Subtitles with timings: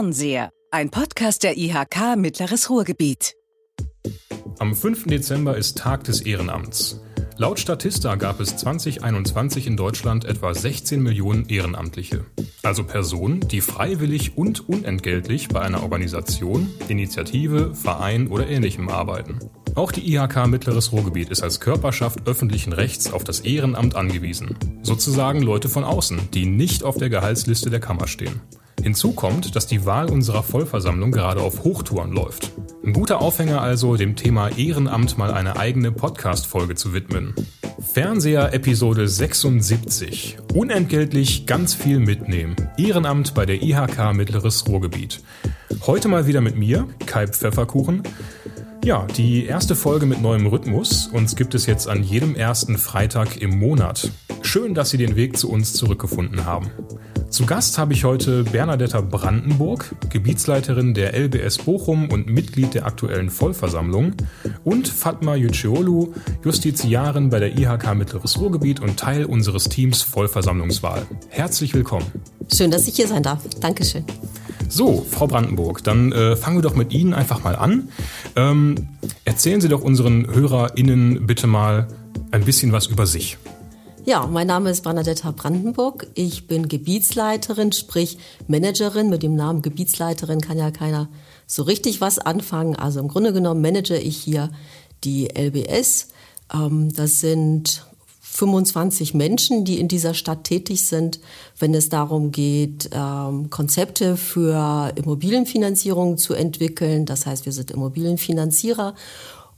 [0.00, 3.34] Fernseher, ein Podcast der IHK Mittleres Ruhrgebiet.
[4.58, 5.04] Am 5.
[5.04, 7.02] Dezember ist Tag des Ehrenamts.
[7.36, 12.24] Laut Statista gab es 2021 in Deutschland etwa 16 Millionen Ehrenamtliche.
[12.62, 19.38] Also Personen, die freiwillig und unentgeltlich bei einer Organisation, Initiative, Verein oder ähnlichem arbeiten.
[19.74, 24.56] Auch die IHK Mittleres Ruhrgebiet ist als Körperschaft öffentlichen Rechts auf das Ehrenamt angewiesen.
[24.80, 28.40] Sozusagen Leute von außen, die nicht auf der Gehaltsliste der Kammer stehen.
[28.82, 32.52] Hinzu kommt, dass die Wahl unserer Vollversammlung gerade auf Hochtouren läuft.
[32.84, 37.34] Ein guter Aufhänger also, dem Thema Ehrenamt mal eine eigene Podcast-Folge zu widmen.
[37.80, 40.38] Fernseher Episode 76.
[40.54, 42.56] Unentgeltlich ganz viel mitnehmen.
[42.78, 45.22] Ehrenamt bei der IHK Mittleres Ruhrgebiet.
[45.86, 48.02] Heute mal wieder mit mir, Kai Pfefferkuchen.
[48.82, 51.06] Ja, die erste Folge mit neuem Rhythmus.
[51.08, 54.10] Uns gibt es jetzt an jedem ersten Freitag im Monat.
[54.42, 56.70] Schön, dass Sie den Weg zu uns zurückgefunden haben.
[57.30, 63.30] Zu Gast habe ich heute Bernadetta Brandenburg, Gebietsleiterin der LBS Bochum und Mitglied der aktuellen
[63.30, 64.14] Vollversammlung,
[64.64, 66.08] und Fatma Yüceoğlu,
[66.44, 71.06] Justiziarin bei der IHK Mittleres Ruhrgebiet und Teil unseres Teams Vollversammlungswahl.
[71.28, 72.06] Herzlich willkommen.
[72.52, 73.42] Schön, dass ich hier sein darf.
[73.60, 74.04] Dankeschön.
[74.68, 77.88] So, Frau Brandenburg, dann äh, fangen wir doch mit Ihnen einfach mal an.
[78.34, 78.88] Ähm,
[79.24, 81.86] erzählen Sie doch unseren HörerInnen bitte mal
[82.32, 83.38] ein bisschen was über sich.
[84.06, 86.06] Ja, mein Name ist Bernadetta Brandenburg.
[86.14, 88.16] Ich bin Gebietsleiterin, sprich
[88.48, 89.10] Managerin.
[89.10, 91.08] Mit dem Namen Gebietsleiterin kann ja keiner
[91.46, 92.76] so richtig was anfangen.
[92.76, 94.50] Also im Grunde genommen manage ich hier
[95.04, 96.08] die LBS.
[96.52, 97.84] Ähm, das sind
[98.22, 101.20] 25 Menschen, die in dieser Stadt tätig sind,
[101.58, 107.04] wenn es darum geht, ähm, Konzepte für Immobilienfinanzierung zu entwickeln.
[107.04, 108.94] Das heißt, wir sind Immobilienfinanzierer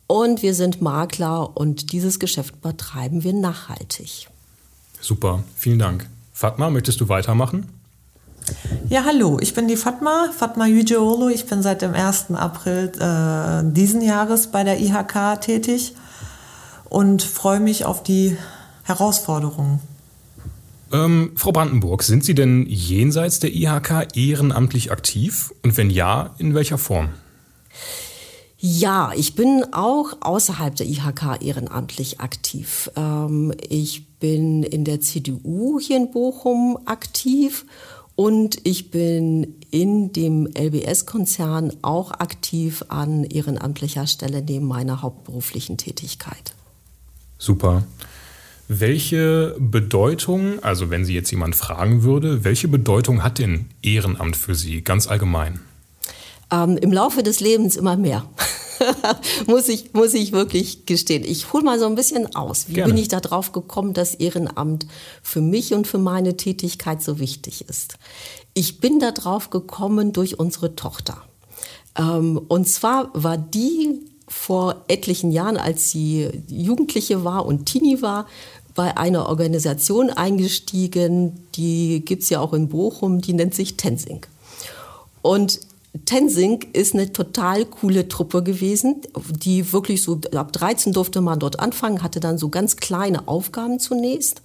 [0.09, 4.32] und wir sind Makler und dieses Geschäft betreiben wir nachhaltig.
[5.03, 6.07] Super, vielen Dank.
[6.33, 7.69] Fatma, möchtest du weitermachen?
[8.89, 11.29] Ja, hallo, ich bin die Fatma, Fatma Yüceoğlu.
[11.29, 12.31] Ich bin seit dem 1.
[12.31, 15.95] April äh, diesen Jahres bei der IHK tätig
[16.89, 18.37] und freue mich auf die
[18.85, 19.81] Herausforderungen.
[20.93, 25.53] Ähm, Frau Brandenburg, sind Sie denn jenseits der IHK ehrenamtlich aktiv?
[25.65, 27.09] Und wenn ja, in welcher Form?
[28.59, 32.89] Ja, ich bin auch außerhalb der IHK ehrenamtlich aktiv.
[32.95, 37.67] Ähm, ich bin in der CDU hier in Bochum aktiv
[38.15, 46.55] und ich bin in dem LBS-Konzern auch aktiv an ehrenamtlicher Stelle neben meiner hauptberuflichen Tätigkeit.
[47.37, 47.83] Super.
[48.69, 54.55] Welche Bedeutung, also wenn Sie jetzt jemand fragen würde, welche Bedeutung hat denn Ehrenamt für
[54.55, 55.59] Sie ganz allgemein?
[56.53, 58.25] Ähm, Im Laufe des Lebens immer mehr.
[59.47, 61.25] muss, ich, muss ich wirklich gestehen.
[61.25, 62.69] Ich hole mal so ein bisschen aus.
[62.69, 62.93] Wie Gerne.
[62.93, 64.87] bin ich da drauf gekommen, dass Ehrenamt
[65.23, 67.95] für mich und für meine Tätigkeit so wichtig ist?
[68.55, 71.23] Ich bin da drauf gekommen durch unsere Tochter.
[71.97, 78.27] Ähm, und zwar war die vor etlichen Jahren, als sie Jugendliche war und Teenie war,
[78.75, 84.25] bei einer Organisation eingestiegen, die gibt es ja auch in Bochum, die nennt sich Tensing.
[85.21, 85.61] Und
[86.07, 91.61] Tensing ist eine total coole Truppe gewesen, die wirklich so ab 13 durfte man dort
[91.61, 94.41] anfangen, hatte dann so ganz kleine Aufgaben zunächst.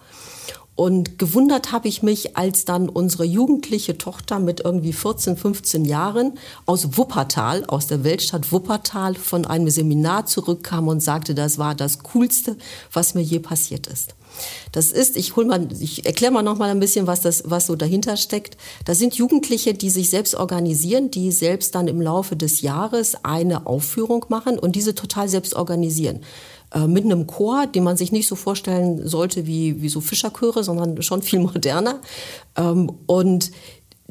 [0.76, 6.38] Und gewundert habe ich mich, als dann unsere jugendliche Tochter mit irgendwie 14, 15 Jahren
[6.68, 12.04] aus Wuppertal, aus der Weltstadt Wuppertal, von einem Seminar zurückkam und sagte, das war das
[12.04, 12.58] Coolste,
[12.94, 14.17] was mir je passiert ist.
[14.72, 17.68] Das ist, ich hol mal, ich erkläre mal noch mal ein bisschen, was das, was
[17.68, 18.58] so dahinter steckt.
[18.86, 23.68] Das sind Jugendliche, die sich selbst organisieren, die selbst dann im Laufe des Jahres eine
[23.68, 26.22] Aufführung machen und diese total selbst organisieren
[26.74, 30.64] äh, mit einem Chor, den man sich nicht so vorstellen sollte wie, wie so Fischerchöre,
[30.64, 32.00] sondern schon viel moderner.
[32.58, 33.52] Ähm, und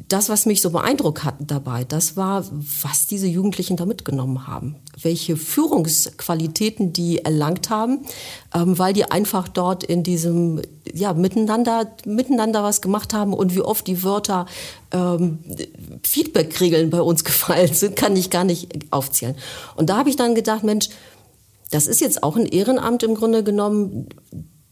[0.07, 2.45] das, was mich so beeindruckt hat dabei, das war,
[2.81, 4.75] was diese Jugendlichen da mitgenommen haben.
[5.01, 8.05] Welche Führungsqualitäten die erlangt haben,
[8.53, 10.61] ähm, weil die einfach dort in diesem,
[10.93, 14.45] ja, miteinander, miteinander was gemacht haben und wie oft die Wörter
[14.91, 15.39] ähm,
[16.03, 19.35] Feedback-Regeln bei uns gefallen sind, kann ich gar nicht aufzählen.
[19.75, 20.89] Und da habe ich dann gedacht, Mensch,
[21.71, 24.07] das ist jetzt auch ein Ehrenamt im Grunde genommen,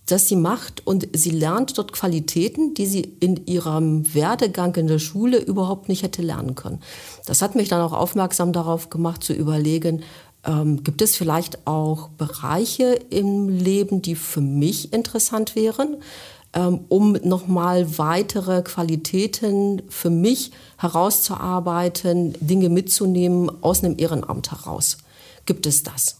[0.06, 5.00] das sie macht und sie lernt dort Qualitäten, die sie in ihrem Werdegang in der
[5.00, 6.81] Schule überhaupt nicht hätte lernen können.
[7.25, 10.04] Das hat mich dann auch aufmerksam darauf gemacht zu überlegen,
[10.46, 15.98] ähm, gibt es vielleicht auch Bereiche im Leben, die für mich interessant wären,
[16.54, 24.98] ähm, um nochmal weitere Qualitäten für mich herauszuarbeiten, Dinge mitzunehmen aus einem Ehrenamt heraus.
[25.46, 26.18] Gibt es das?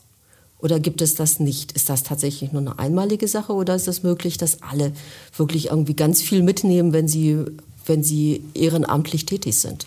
[0.60, 1.74] Oder gibt es das nicht?
[1.74, 4.94] Ist das tatsächlich nur eine einmalige Sache oder ist es möglich, dass alle
[5.36, 7.40] wirklich irgendwie ganz viel mitnehmen, wenn sie,
[7.86, 9.86] wenn sie ehrenamtlich tätig sind?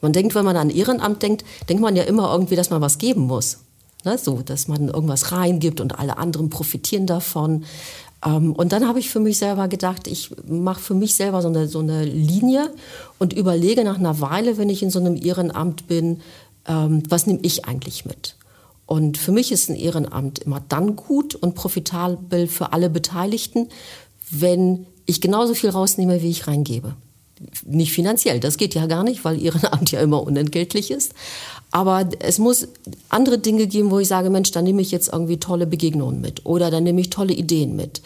[0.00, 2.98] Man denkt, wenn man an Ehrenamt denkt, denkt man ja immer irgendwie, dass man was
[2.98, 3.58] geben muss.
[4.04, 4.18] Ne?
[4.18, 7.64] So, dass man irgendwas reingibt und alle anderen profitieren davon.
[8.24, 11.48] Ähm, und dann habe ich für mich selber gedacht, ich mache für mich selber so
[11.48, 12.70] eine, so eine Linie
[13.18, 16.20] und überlege nach einer Weile, wenn ich in so einem Ehrenamt bin,
[16.66, 18.36] ähm, was nehme ich eigentlich mit?
[18.86, 23.68] Und für mich ist ein Ehrenamt immer dann gut und profitabel für alle Beteiligten,
[24.30, 26.94] wenn ich genauso viel rausnehme, wie ich reingebe.
[27.66, 31.14] Nicht finanziell, das geht ja gar nicht, weil Ehrenamt ja immer unentgeltlich ist.
[31.70, 32.68] Aber es muss
[33.08, 36.46] andere Dinge geben, wo ich sage, Mensch, da nehme ich jetzt irgendwie tolle Begegnungen mit
[36.46, 38.00] oder da nehme ich tolle Ideen mit.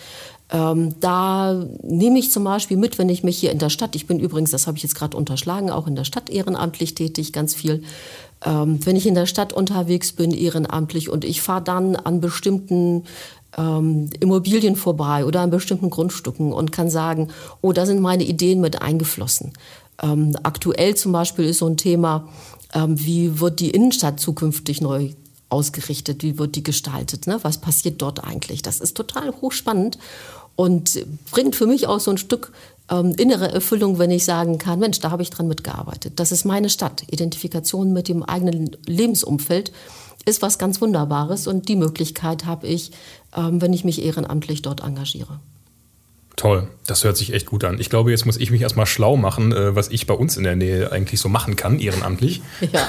[0.51, 4.07] Ähm, da nehme ich zum Beispiel mit, wenn ich mich hier in der Stadt, ich
[4.07, 7.55] bin übrigens, das habe ich jetzt gerade unterschlagen, auch in der Stadt ehrenamtlich tätig, ganz
[7.55, 7.83] viel.
[8.45, 13.05] Ähm, wenn ich in der Stadt unterwegs bin, ehrenamtlich und ich fahre dann an bestimmten
[13.57, 17.29] ähm, Immobilien vorbei oder an bestimmten Grundstücken und kann sagen,
[17.61, 19.53] oh, da sind meine Ideen mit eingeflossen.
[20.03, 22.29] Ähm, aktuell zum Beispiel ist so ein Thema,
[22.75, 25.11] ähm, wie wird die Innenstadt zukünftig neu
[25.49, 27.39] ausgerichtet, wie wird die gestaltet, ne?
[27.43, 28.63] was passiert dort eigentlich.
[28.63, 29.99] Das ist total hochspannend
[30.57, 32.53] und bringt für mich auch so ein Stück
[32.91, 36.15] ähm, innere Erfüllung, wenn ich sagen kann, Mensch, da habe ich dran mitgearbeitet.
[36.17, 37.05] Das ist meine Stadt.
[37.11, 39.73] Identifikation mit dem eigenen Lebensumfeld
[40.25, 42.93] ist was ganz Wunderbares und die Möglichkeit habe ich,
[43.37, 45.41] ähm, wenn ich mich ehrenamtlich dort engagiere.
[46.39, 47.81] Toll, das hört sich echt gut an.
[47.81, 50.45] Ich glaube, jetzt muss ich mich erstmal schlau machen, äh, was ich bei uns in
[50.45, 52.43] der Nähe eigentlich so machen kann, ehrenamtlich.
[52.73, 52.89] Ja,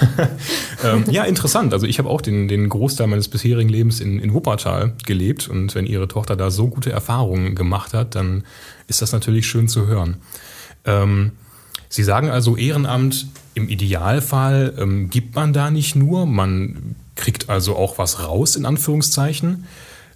[0.83, 1.73] ähm, ja interessant.
[1.73, 5.73] Also ich habe auch den, den Großteil meines bisherigen Lebens in, in Wuppertal gelebt und
[5.73, 8.43] wenn Ihre Tochter da so gute Erfahrungen gemacht hat, dann
[8.87, 10.17] ist das natürlich schön zu hören.
[10.85, 11.31] Ähm,
[11.87, 13.25] Sie sagen also, Ehrenamt
[13.55, 18.67] im Idealfall ähm, gibt man da nicht nur, man kriegt also auch was raus, in
[18.67, 19.65] Anführungszeichen.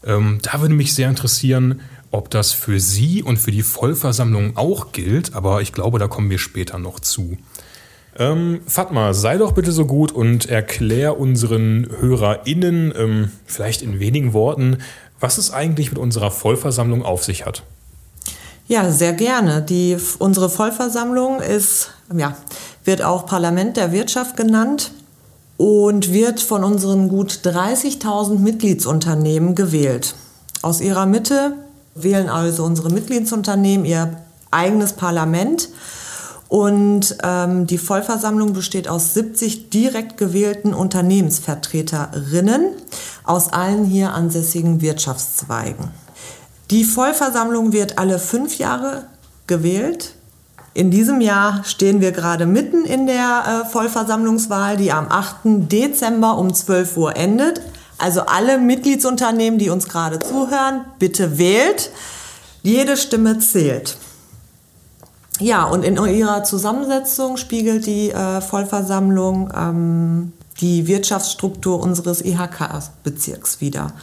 [0.05, 1.81] Ähm, da würde mich sehr interessieren,
[2.13, 6.29] ob das für Sie und für die Vollversammlung auch gilt, aber ich glaube, da kommen
[6.29, 7.37] wir später noch zu.
[8.17, 14.33] Ähm, Fatma, sei doch bitte so gut und erklär unseren HörerInnen, ähm, vielleicht in wenigen
[14.33, 14.77] Worten,
[15.19, 17.63] was es eigentlich mit unserer Vollversammlung auf sich hat.
[18.67, 19.63] Ja, sehr gerne.
[19.63, 22.37] Die, unsere Vollversammlung ist, ja,
[22.85, 24.91] wird auch Parlament der Wirtschaft genannt
[25.57, 30.13] und wird von unseren gut 30.000 Mitgliedsunternehmen gewählt.
[30.61, 31.55] Aus ihrer Mitte
[31.95, 34.17] wählen also unsere Mitgliedsunternehmen ihr
[34.51, 35.69] eigenes Parlament.
[36.47, 42.69] Und ähm, die Vollversammlung besteht aus 70 direkt gewählten Unternehmensvertreterinnen
[43.23, 45.89] aus allen hier ansässigen Wirtschaftszweigen.
[46.69, 49.05] Die Vollversammlung wird alle fünf Jahre
[49.47, 50.13] gewählt.
[50.75, 55.71] In diesem Jahr stehen wir gerade mitten in der äh, Vollversammlungswahl, die am 8.
[55.71, 57.61] Dezember um 12 Uhr endet.
[57.97, 61.91] Also alle Mitgliedsunternehmen, die uns gerade zuhören, bitte wählt.
[62.61, 63.97] Jede Stimme zählt.
[65.39, 73.93] Ja, und in ihrer Zusammensetzung spiegelt die äh, Vollversammlung ähm, die Wirtschaftsstruktur unseres IHK-Bezirks wider.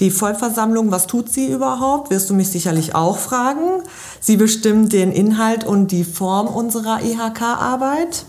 [0.00, 2.10] Die Vollversammlung, was tut sie überhaupt?
[2.10, 3.82] Wirst du mich sicherlich auch fragen.
[4.20, 8.26] Sie bestimmt den Inhalt und die Form unserer IHK-Arbeit.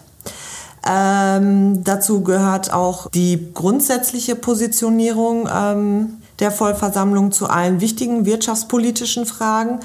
[0.90, 9.80] Ähm, dazu gehört auch die grundsätzliche Positionierung ähm, der Vollversammlung zu allen wichtigen wirtschaftspolitischen Fragen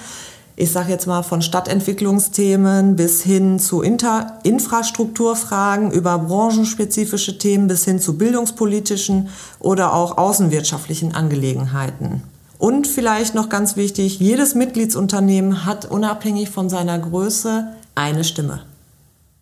[0.55, 7.85] ich sage jetzt mal von Stadtentwicklungsthemen bis hin zu Inter Infrastrukturfragen, über branchenspezifische Themen bis
[7.85, 9.29] hin zu bildungspolitischen
[9.61, 12.23] oder auch außenwirtschaftlichen Angelegenheiten.
[12.59, 18.61] Und vielleicht noch ganz wichtig, jedes Mitgliedsunternehmen hat unabhängig von seiner Größe eine Stimme.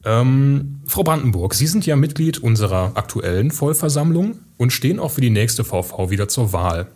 [0.05, 5.31] Ähm, Frau Brandenburg, Sie sind ja Mitglied unserer aktuellen Vollversammlung und stehen auch für die
[5.31, 6.89] nächste VV wieder zur Wahl.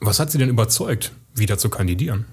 [0.00, 2.26] Was hat Sie denn überzeugt, wieder zu kandidieren?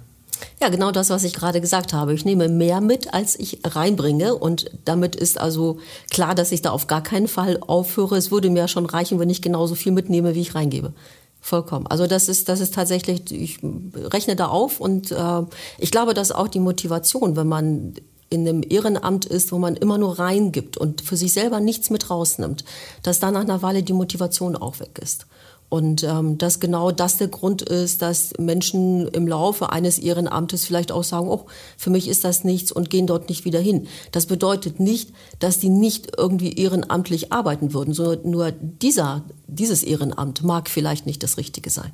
[0.59, 2.13] Ja, genau das, was ich gerade gesagt habe.
[2.13, 4.35] Ich nehme mehr mit, als ich reinbringe.
[4.35, 8.17] Und damit ist also klar, dass ich da auf gar keinen Fall aufhöre.
[8.17, 10.93] Es würde mir schon reichen, wenn ich genauso viel mitnehme, wie ich reingebe.
[11.39, 11.87] Vollkommen.
[11.87, 13.59] Also das ist, das ist tatsächlich, ich
[13.95, 15.41] rechne da auf und äh,
[15.79, 17.95] ich glaube, dass auch die Motivation, wenn man
[18.31, 22.09] in einem Ehrenamt ist, wo man immer nur reingibt und für sich selber nichts mit
[22.09, 22.63] rausnimmt,
[23.03, 25.27] dass da nach einer Weile die Motivation auch weg ist.
[25.67, 30.91] Und ähm, dass genau das der Grund ist, dass Menschen im Laufe eines Ehrenamtes vielleicht
[30.91, 31.45] auch sagen, oh,
[31.77, 33.87] für mich ist das nichts und gehen dort nicht wieder hin.
[34.11, 40.43] Das bedeutet nicht, dass die nicht irgendwie ehrenamtlich arbeiten würden, sondern nur dieser, dieses Ehrenamt
[40.43, 41.93] mag vielleicht nicht das Richtige sein.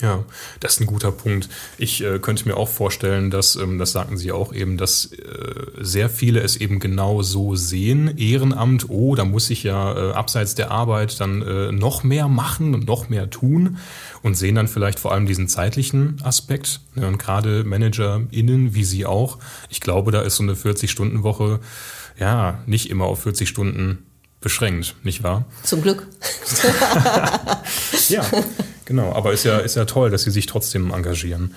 [0.00, 0.24] Ja,
[0.60, 1.48] das ist ein guter Punkt.
[1.76, 5.66] Ich äh, könnte mir auch vorstellen, dass, ähm, das sagten Sie auch eben, dass äh,
[5.80, 8.16] sehr viele es eben genau so sehen.
[8.16, 12.74] Ehrenamt, oh, da muss ich ja äh, abseits der Arbeit dann äh, noch mehr machen
[12.74, 13.78] und noch mehr tun
[14.22, 16.80] und sehen dann vielleicht vor allem diesen zeitlichen Aspekt.
[16.94, 19.38] Ja, und gerade ManagerInnen, wie Sie auch,
[19.68, 21.58] ich glaube, da ist so eine 40-Stunden-Woche
[22.20, 24.06] ja nicht immer auf 40 Stunden
[24.40, 25.44] beschränkt, nicht wahr?
[25.64, 26.06] Zum Glück.
[28.08, 28.24] ja,
[28.88, 29.12] genau.
[29.12, 31.54] Aber ist ja, ist ja toll, dass Sie sich trotzdem engagieren.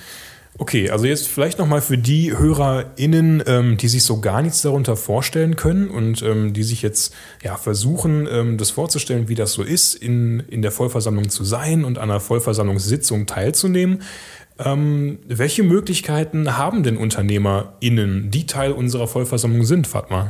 [0.57, 4.97] Okay, also jetzt vielleicht nochmal für die HörerInnen, ähm, die sich so gar nichts darunter
[4.97, 9.63] vorstellen können und ähm, die sich jetzt ja, versuchen, ähm, das vorzustellen, wie das so
[9.63, 14.01] ist, in, in der Vollversammlung zu sein und an einer Vollversammlungssitzung teilzunehmen.
[14.59, 20.29] Ähm, welche Möglichkeiten haben denn UnternehmerInnen, die Teil unserer Vollversammlung sind, Fatma?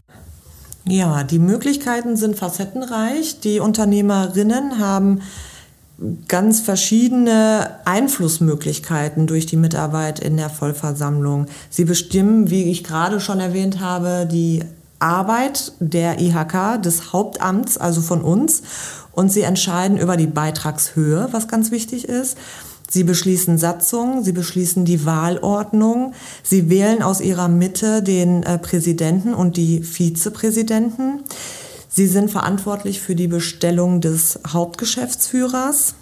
[0.86, 3.40] Ja, die Möglichkeiten sind facettenreich.
[3.40, 5.22] Die Unternehmerinnen haben
[6.28, 11.46] ganz verschiedene Einflussmöglichkeiten durch die Mitarbeit in der Vollversammlung.
[11.70, 14.64] Sie bestimmen, wie ich gerade schon erwähnt habe, die
[15.00, 18.62] Arbeit der IHK, des Hauptamts, also von uns.
[19.12, 22.38] Und sie entscheiden über die Beitragshöhe, was ganz wichtig ist.
[22.90, 29.34] Sie beschließen Satzungen, sie beschließen die Wahlordnung, sie wählen aus ihrer Mitte den äh, Präsidenten
[29.34, 31.22] und die Vizepräsidenten.
[31.94, 35.96] Sie sind verantwortlich für die Bestellung des Hauptgeschäftsführers.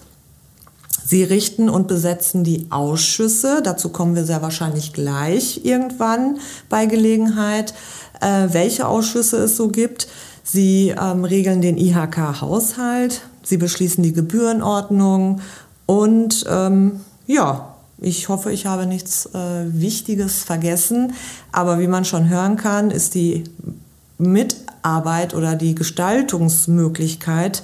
[1.03, 3.61] Sie richten und besetzen die Ausschüsse.
[3.63, 6.37] Dazu kommen wir sehr wahrscheinlich gleich irgendwann
[6.69, 7.73] bei Gelegenheit,
[8.21, 10.07] äh, welche Ausschüsse es so gibt.
[10.43, 13.21] Sie ähm, regeln den IHK-Haushalt.
[13.41, 15.41] Sie beschließen die Gebührenordnung
[15.87, 21.13] und ähm, ja, ich hoffe, ich habe nichts äh, Wichtiges vergessen.
[21.51, 23.43] Aber wie man schon hören kann, ist die
[24.19, 27.63] Mitarbeit oder die Gestaltungsmöglichkeit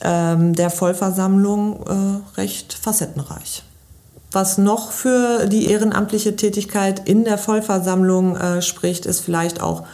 [0.00, 3.62] ähm, der Vollversammlung äh, recht facettenreich.
[4.32, 9.84] Was noch für die ehrenamtliche Tätigkeit in der Vollversammlung äh, spricht, ist vielleicht auch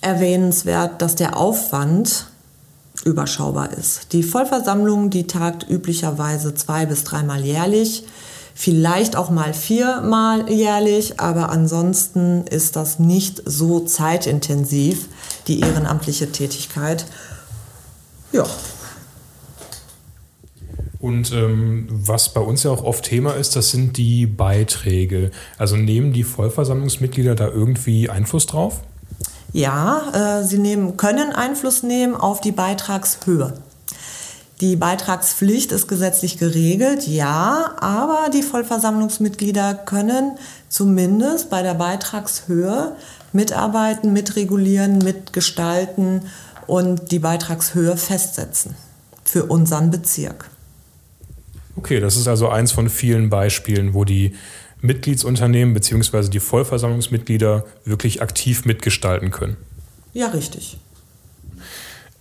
[0.00, 2.26] erwähnenswert, dass der Aufwand
[3.04, 4.12] überschaubar ist.
[4.12, 8.04] Die Vollversammlung, die tagt üblicherweise zwei bis dreimal jährlich,
[8.56, 15.08] vielleicht auch mal viermal jährlich, aber ansonsten ist das nicht so zeitintensiv,
[15.46, 17.04] die ehrenamtliche Tätigkeit.
[18.32, 18.44] Ja.
[20.98, 25.30] Und ähm, was bei uns ja auch oft Thema ist, das sind die Beiträge.
[25.58, 28.80] Also nehmen die Vollversammlungsmitglieder da irgendwie Einfluss drauf?
[29.52, 33.52] Ja, äh, sie nehmen, können Einfluss nehmen auf die Beitragshöhe.
[34.60, 40.38] Die Beitragspflicht ist gesetzlich geregelt, ja, aber die Vollversammlungsmitglieder können
[40.70, 42.96] zumindest bei der Beitragshöhe
[43.34, 46.22] mitarbeiten, mitregulieren, mitgestalten
[46.66, 48.74] und die Beitragshöhe festsetzen
[49.24, 50.50] für unseren Bezirk.
[51.76, 54.34] Okay, das ist also eins von vielen Beispielen, wo die
[54.80, 56.30] Mitgliedsunternehmen bzw.
[56.30, 59.58] die Vollversammlungsmitglieder wirklich aktiv mitgestalten können.
[60.14, 60.78] Ja, richtig.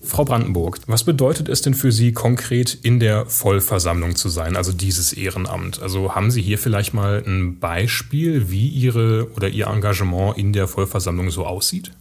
[0.06, 4.72] Frau Brandenburg, was bedeutet es denn für Sie konkret in der Vollversammlung zu sein, also
[4.72, 5.82] dieses Ehrenamt?
[5.82, 10.68] Also haben Sie hier vielleicht mal ein Beispiel, wie Ihre oder Ihr Engagement in der
[10.68, 11.92] Vollversammlung so aussieht?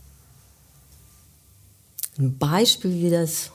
[2.18, 3.50] Ein Beispiel, wie das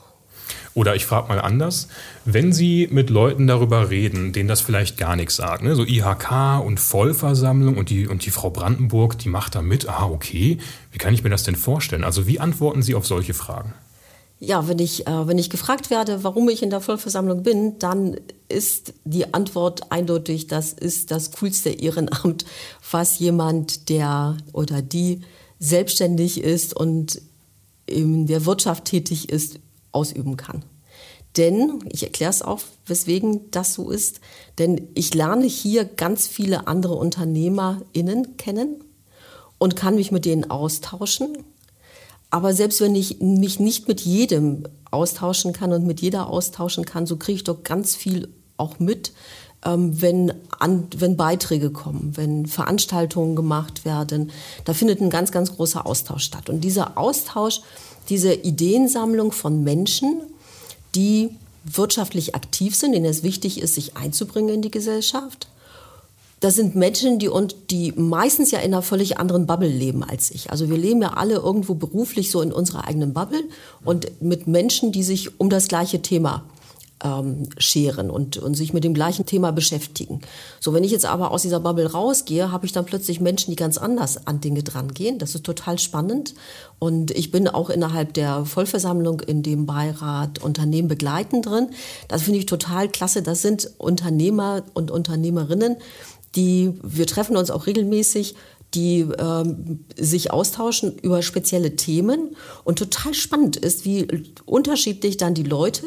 [0.74, 1.88] oder ich frage mal anders,
[2.24, 5.74] wenn Sie mit Leuten darüber reden, denen das vielleicht gar nichts sagt, ne?
[5.74, 10.04] so IHK und Vollversammlung und die, und die Frau Brandenburg, die macht da mit, ah
[10.04, 10.58] okay,
[10.92, 12.04] wie kann ich mir das denn vorstellen?
[12.04, 13.74] Also wie antworten Sie auf solche Fragen?
[14.42, 18.16] Ja, wenn ich, äh, wenn ich gefragt werde, warum ich in der Vollversammlung bin, dann
[18.48, 22.46] ist die Antwort eindeutig, das ist das coolste Ehrenamt,
[22.90, 25.20] was jemand, der oder die
[25.58, 27.20] selbstständig ist und
[27.84, 29.58] in der Wirtschaft tätig ist,
[29.92, 30.64] ausüben kann.
[31.36, 34.20] Denn, ich erkläre es auch, weswegen das so ist,
[34.58, 38.82] denn ich lerne hier ganz viele andere UnternehmerInnen kennen
[39.58, 41.36] und kann mich mit denen austauschen.
[42.30, 47.06] Aber selbst wenn ich mich nicht mit jedem austauschen kann und mit jeder austauschen kann,
[47.06, 49.12] so kriege ich doch ganz viel auch mit,
[49.64, 54.30] ähm, wenn, an, wenn Beiträge kommen, wenn Veranstaltungen gemacht werden.
[54.64, 56.48] Da findet ein ganz, ganz großer Austausch statt.
[56.48, 57.60] Und dieser Austausch,
[58.08, 60.22] diese Ideensammlung von Menschen,
[60.94, 61.30] die
[61.64, 65.49] wirtschaftlich aktiv sind, denen es wichtig ist, sich einzubringen in die Gesellschaft.
[66.40, 70.30] Das sind Menschen, die, und die meistens ja in einer völlig anderen Bubble leben als
[70.30, 70.50] ich.
[70.50, 73.44] Also wir leben ja alle irgendwo beruflich so in unserer eigenen Bubble
[73.84, 76.44] und mit Menschen, die sich um das gleiche Thema
[77.02, 80.20] ähm, scheren und, und sich mit dem gleichen Thema beschäftigen.
[80.60, 83.56] So, wenn ich jetzt aber aus dieser Bubble rausgehe, habe ich dann plötzlich Menschen, die
[83.56, 85.18] ganz anders an Dinge drangehen.
[85.18, 86.34] Das ist total spannend.
[86.78, 91.68] Und ich bin auch innerhalb der Vollversammlung in dem Beirat Unternehmen begleiten drin.
[92.08, 93.22] Das finde ich total klasse.
[93.22, 95.76] Das sind Unternehmer und Unternehmerinnen,
[96.36, 98.36] die, wir treffen uns auch regelmäßig,
[98.74, 102.36] die ähm, sich austauschen über spezielle Themen.
[102.64, 104.06] Und total spannend ist, wie
[104.44, 105.82] unterschiedlich dann die Leute,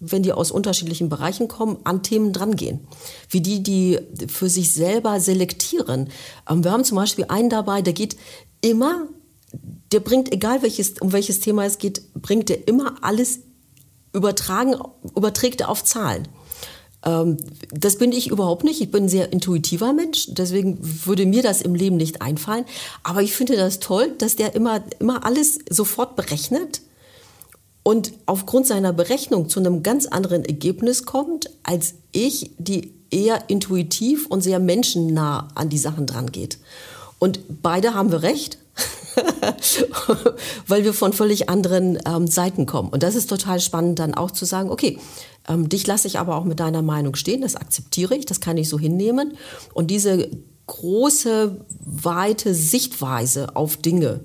[0.00, 2.80] wenn die aus unterschiedlichen Bereichen kommen, an Themen drangehen.
[3.28, 3.98] Wie die, die
[4.28, 6.08] für sich selber selektieren.
[6.48, 8.16] Ähm, wir haben zum Beispiel einen dabei, der geht
[8.60, 9.06] immer
[9.92, 13.40] der bringt, egal welches, um welches Thema es geht, bringt er immer alles
[14.12, 14.74] übertragen,
[15.16, 16.28] überträgt er auf Zahlen.
[17.04, 17.36] Ähm,
[17.70, 18.80] das bin ich überhaupt nicht.
[18.80, 22.64] Ich bin ein sehr intuitiver Mensch, deswegen würde mir das im Leben nicht einfallen.
[23.02, 26.80] Aber ich finde das toll, dass der immer, immer alles sofort berechnet
[27.82, 34.26] und aufgrund seiner Berechnung zu einem ganz anderen Ergebnis kommt, als ich, die eher intuitiv
[34.26, 36.58] und sehr menschennah an die Sachen dran geht.
[37.18, 38.58] Und beide haben wir recht,
[40.66, 42.88] weil wir von völlig anderen ähm, Seiten kommen.
[42.88, 44.98] Und das ist total spannend, dann auch zu sagen, okay,
[45.48, 48.56] ähm, dich lasse ich aber auch mit deiner Meinung stehen, das akzeptiere ich, das kann
[48.56, 49.36] ich so hinnehmen.
[49.72, 50.30] Und diese
[50.66, 54.20] große, weite Sichtweise auf Dinge,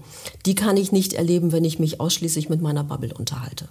[0.46, 3.68] die kann ich nicht erleben, wenn ich mich ausschließlich mit meiner Bubble unterhalte.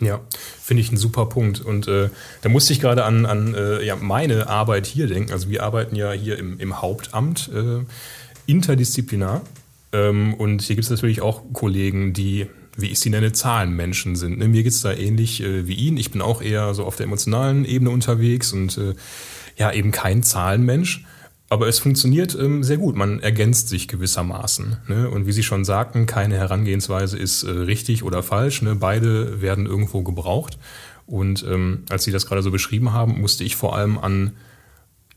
[0.00, 0.20] Ja,
[0.60, 1.60] finde ich einen super Punkt.
[1.60, 2.10] Und äh,
[2.40, 5.30] da musste ich gerade an, an äh, ja, meine Arbeit hier denken.
[5.30, 7.84] Also wir arbeiten ja hier im, im Hauptamt äh,
[8.46, 9.42] interdisziplinar.
[9.92, 12.46] Ähm, und hier gibt es natürlich auch Kollegen, die,
[12.76, 14.38] wie ich sie nenne, Zahlenmenschen sind.
[14.38, 14.48] Ne?
[14.48, 15.96] Mir geht es da ähnlich äh, wie Ihnen.
[15.96, 18.94] Ich bin auch eher so auf der emotionalen Ebene unterwegs und äh,
[19.56, 21.04] ja, eben kein Zahlenmensch.
[21.50, 22.96] Aber es funktioniert ähm, sehr gut.
[22.96, 24.78] Man ergänzt sich gewissermaßen.
[24.88, 25.10] Ne?
[25.10, 28.62] Und wie Sie schon sagten, keine Herangehensweise ist äh, richtig oder falsch.
[28.62, 28.74] Ne?
[28.74, 30.58] Beide werden irgendwo gebraucht.
[31.04, 34.32] Und ähm, als Sie das gerade so beschrieben haben, musste ich vor allem an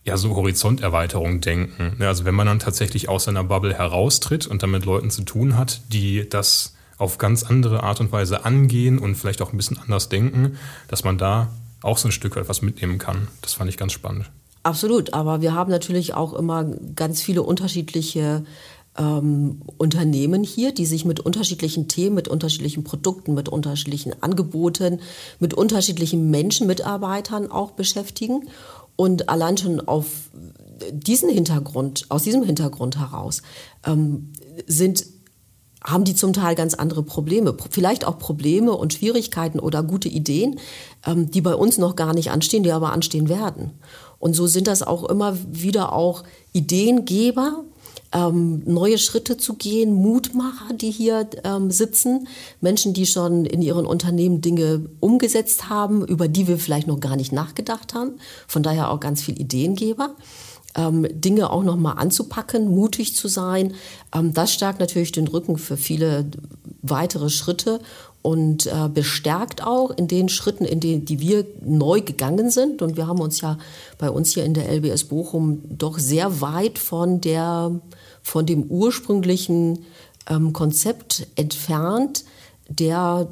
[0.05, 1.97] ja so Horizonterweiterung denken.
[1.99, 5.57] Also wenn man dann tatsächlich aus seiner Bubble heraustritt und dann mit Leuten zu tun
[5.57, 9.77] hat, die das auf ganz andere Art und Weise angehen und vielleicht auch ein bisschen
[9.79, 10.57] anders denken,
[10.87, 11.49] dass man da
[11.81, 13.27] auch so ein Stück weit was mitnehmen kann.
[13.41, 14.31] Das fand ich ganz spannend.
[14.63, 16.63] Absolut, aber wir haben natürlich auch immer
[16.95, 18.43] ganz viele unterschiedliche
[18.97, 25.01] ähm, Unternehmen hier, die sich mit unterschiedlichen Themen, mit unterschiedlichen Produkten, mit unterschiedlichen Angeboten,
[25.39, 28.47] mit unterschiedlichen Menschen, Mitarbeitern auch beschäftigen.
[28.95, 30.05] Und allein schon auf
[30.91, 33.41] diesen Hintergrund, aus diesem Hintergrund heraus,
[33.85, 34.33] ähm,
[34.67, 35.05] sind
[35.83, 37.55] haben die zum Teil ganz andere Probleme.
[37.69, 40.59] Vielleicht auch Probleme und Schwierigkeiten oder gute Ideen,
[41.05, 43.71] ähm, die bei uns noch gar nicht anstehen, die aber anstehen werden.
[44.17, 47.63] Und so sind das auch immer wieder auch Ideengeber,
[48.13, 52.27] ähm, neue Schritte zu gehen, Mutmacher, die hier ähm, sitzen,
[52.61, 57.15] Menschen, die schon in ihren Unternehmen Dinge umgesetzt haben, über die wir vielleicht noch gar
[57.15, 58.13] nicht nachgedacht haben.
[58.47, 60.15] Von daher auch ganz viel Ideengeber.
[60.77, 63.75] Ähm, Dinge auch noch mal anzupacken, mutig zu sein.
[64.13, 66.25] Ähm, das stärkt natürlich den Rücken für viele
[66.81, 67.79] weitere Schritte
[68.25, 72.81] und äh, bestärkt auch in den Schritten, in denen die wir neu gegangen sind.
[72.81, 73.59] Und wir haben uns ja
[73.99, 77.79] bei uns hier in der LBS Bochum doch sehr weit von der
[78.23, 79.85] von dem ursprünglichen
[80.27, 82.25] ähm, Konzept entfernt,
[82.67, 83.27] der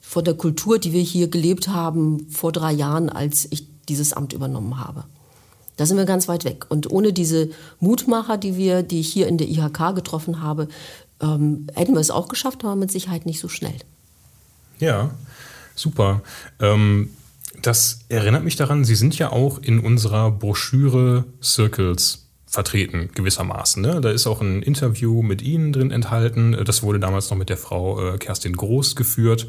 [0.00, 4.32] von der Kultur, die wir hier gelebt haben vor drei Jahren, als ich dieses Amt
[4.32, 5.04] übernommen habe.
[5.76, 6.64] Da sind wir ganz weit weg.
[6.70, 10.68] Und ohne diese Mutmacher, die wir, die ich hier in der IHK getroffen habe,
[11.22, 13.76] ähm, hätten wir es auch geschafft, aber mit Sicherheit nicht so schnell.
[14.78, 15.10] Ja,
[15.74, 16.22] super.
[16.60, 17.10] Ähm,
[17.62, 23.80] das erinnert mich daran, Sie sind ja auch in unserer Broschüre Circles vertreten, gewissermaßen.
[23.80, 24.00] Ne?
[24.00, 26.56] Da ist auch ein Interview mit Ihnen drin enthalten.
[26.64, 29.48] Das wurde damals noch mit der Frau äh, Kerstin Groß geführt.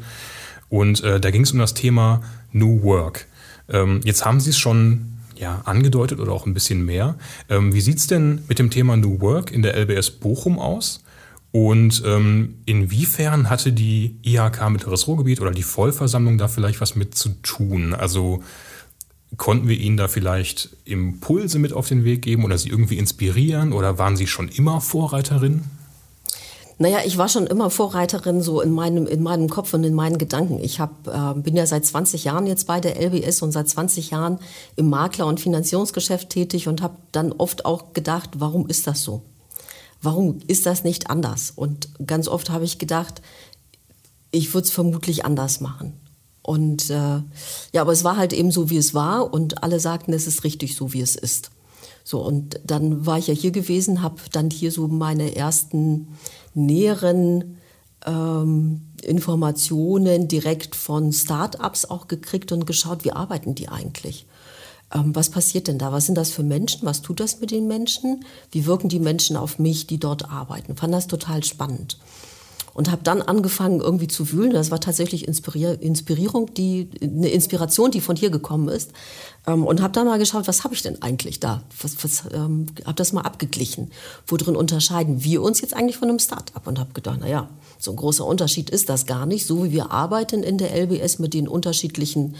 [0.70, 3.26] Und äh, da ging es um das Thema New Work.
[3.68, 7.16] Ähm, jetzt haben Sie es schon ja, angedeutet oder auch ein bisschen mehr.
[7.50, 11.03] Ähm, wie sieht es denn mit dem Thema New Work in der LBS Bochum aus?
[11.54, 17.14] Und ähm, inwiefern hatte die IHK Mittleres Ruhrgebiet oder die Vollversammlung da vielleicht was mit
[17.14, 17.94] zu tun?
[17.94, 18.42] Also
[19.36, 23.72] konnten wir Ihnen da vielleicht Impulse mit auf den Weg geben oder Sie irgendwie inspirieren
[23.72, 25.62] oder waren Sie schon immer Vorreiterin?
[26.78, 30.18] Naja, ich war schon immer Vorreiterin so in meinem, in meinem Kopf und in meinen
[30.18, 30.58] Gedanken.
[30.58, 34.10] Ich hab, äh, bin ja seit 20 Jahren jetzt bei der LBS und seit 20
[34.10, 34.40] Jahren
[34.74, 39.22] im Makler- und Finanzierungsgeschäft tätig und habe dann oft auch gedacht, warum ist das so?
[40.04, 41.52] Warum ist das nicht anders?
[41.54, 43.22] Und ganz oft habe ich gedacht,
[44.30, 45.94] ich würde es vermutlich anders machen.
[46.42, 47.22] Und äh,
[47.72, 50.44] ja, aber es war halt eben so, wie es war und alle sagten, es ist
[50.44, 51.50] richtig so, wie es ist.
[52.04, 56.08] So, und dann war ich ja hier gewesen, habe dann hier so meine ersten
[56.52, 57.56] näheren
[58.04, 64.26] ähm, Informationen direkt von Start-ups auch gekriegt und geschaut, wie arbeiten die eigentlich.
[64.94, 65.92] Ähm, was passiert denn da?
[65.92, 66.86] Was sind das für Menschen?
[66.86, 68.24] Was tut das mit den Menschen?
[68.50, 70.76] Wie wirken die Menschen auf mich, die dort arbeiten?
[70.76, 71.98] Fand das total spannend.
[72.74, 74.52] Und habe dann angefangen irgendwie zu wühlen.
[74.52, 78.90] Das war tatsächlich Inspirierung, die, eine Inspiration, die von hier gekommen ist.
[79.46, 81.62] Ähm, und habe dann mal geschaut, was habe ich denn eigentlich da?
[81.80, 83.92] Was, was, ähm, habe das mal abgeglichen.
[84.26, 86.66] Worin unterscheiden wir uns jetzt eigentlich von einem Start-up?
[86.66, 89.46] Und habe gedacht, na ja, so ein großer Unterschied ist das gar nicht.
[89.46, 92.34] So wie wir arbeiten in der LBS mit den unterschiedlichen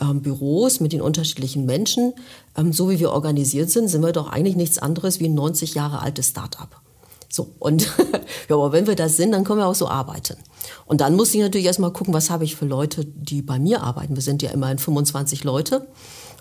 [0.00, 2.12] ähm, Büros, mit den unterschiedlichen Menschen,
[2.56, 5.74] ähm, so wie wir organisiert sind, sind wir doch eigentlich nichts anderes wie ein 90
[5.74, 6.80] Jahre altes Start-up.
[7.28, 7.82] So, und
[8.48, 10.36] ja, aber wenn wir das sind, dann können wir auch so arbeiten.
[10.86, 13.82] Und dann muss ich natürlich erstmal gucken, was habe ich für Leute, die bei mir
[13.82, 14.16] arbeiten.
[14.16, 15.88] Wir sind ja immerhin 25 Leute.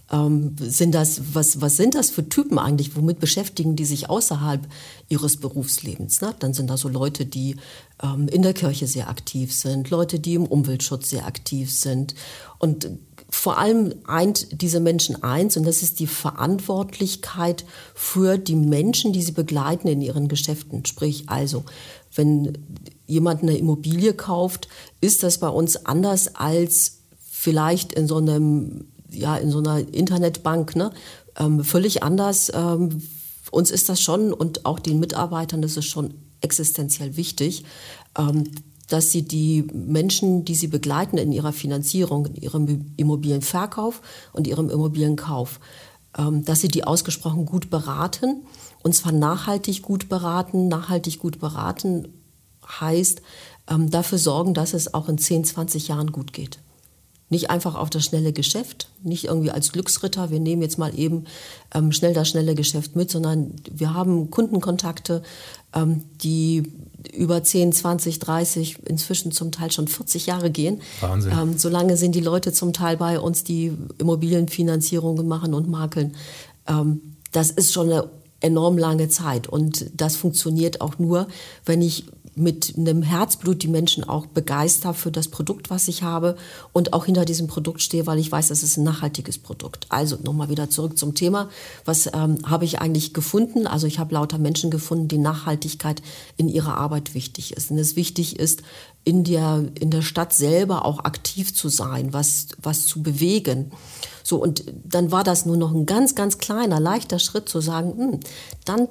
[0.10, 2.96] Ähm, sind das, was, was sind das für Typen eigentlich?
[2.96, 4.66] Womit beschäftigen die sich außerhalb
[5.10, 6.22] ihres Berufslebens?
[6.22, 6.34] Ne?
[6.40, 7.58] Dann sind da so Leute, die
[8.02, 12.16] ähm, in der Kirche sehr aktiv sind, Leute, die im Umweltschutz sehr aktiv sind.
[12.60, 12.90] Und
[13.30, 19.22] vor allem eint diese Menschen eins, und das ist die Verantwortlichkeit für die Menschen, die
[19.22, 20.86] sie begleiten in ihren Geschäften.
[20.86, 21.66] Sprich also,
[22.16, 22.58] wenn
[23.06, 24.70] jemand eine Immobilie kauft,
[25.02, 30.76] ist das bei uns anders als vielleicht in so einem ja in so einer Internetbank
[30.76, 30.92] ne,
[31.38, 32.52] ähm, völlig anders.
[32.54, 33.02] Ähm,
[33.52, 37.64] uns ist das schon und auch den Mitarbeitern ist es schon existenziell wichtig,
[38.18, 38.44] ähm,
[38.88, 44.02] dass sie die Menschen, die sie begleiten in ihrer Finanzierung, in ihrem Immobilienverkauf
[44.34, 45.60] und ihrem Immobilienkauf,
[46.18, 48.44] ähm, dass sie die ausgesprochen gut beraten
[48.84, 50.68] und zwar nachhaltig gut beraten.
[50.68, 52.08] Nachhaltig gut beraten
[52.80, 53.22] heißt
[53.70, 56.60] ähm, dafür sorgen, dass es auch in 10, 20 Jahren gut geht.
[57.30, 61.26] Nicht einfach auf das schnelle Geschäft, nicht irgendwie als Glücksritter, wir nehmen jetzt mal eben
[61.74, 65.24] ähm, schnell das schnelle Geschäft mit, sondern wir haben Kundenkontakte,
[65.76, 66.72] ähm, die
[67.14, 70.82] über 10, 20, 30, inzwischen zum Teil schon 40 Jahre gehen.
[71.02, 71.34] Wahnsinn.
[71.34, 76.16] Ähm, so lange sind die Leute zum Teil bei uns, die Immobilienfinanzierungen machen und makeln.
[76.68, 78.10] Ähm, das ist schon eine
[78.40, 81.28] enorm lange Zeit und das funktioniert auch nur,
[81.66, 82.06] wenn ich
[82.38, 86.38] mit einem Herzblut die Menschen auch begeister für das Produkt, was ich habe
[86.72, 89.88] und auch hinter diesem Produkt stehe, weil ich weiß, das ist ein nachhaltiges Produkt.
[89.90, 91.50] Also nochmal wieder zurück zum Thema.
[91.86, 93.66] Was ähm, habe ich eigentlich gefunden?
[93.66, 96.02] Also ich habe lauter Menschen gefunden, die Nachhaltigkeit
[96.38, 97.72] in ihrer Arbeit wichtig ist.
[97.72, 98.62] Und es wichtig ist,
[99.04, 103.72] in der, in der Stadt selber auch aktiv zu sein, was, was zu bewegen.
[104.22, 107.98] So, und dann war das nur noch ein ganz, ganz kleiner, leichter Schritt zu sagen,
[107.98, 108.20] hm,
[108.66, 108.90] dann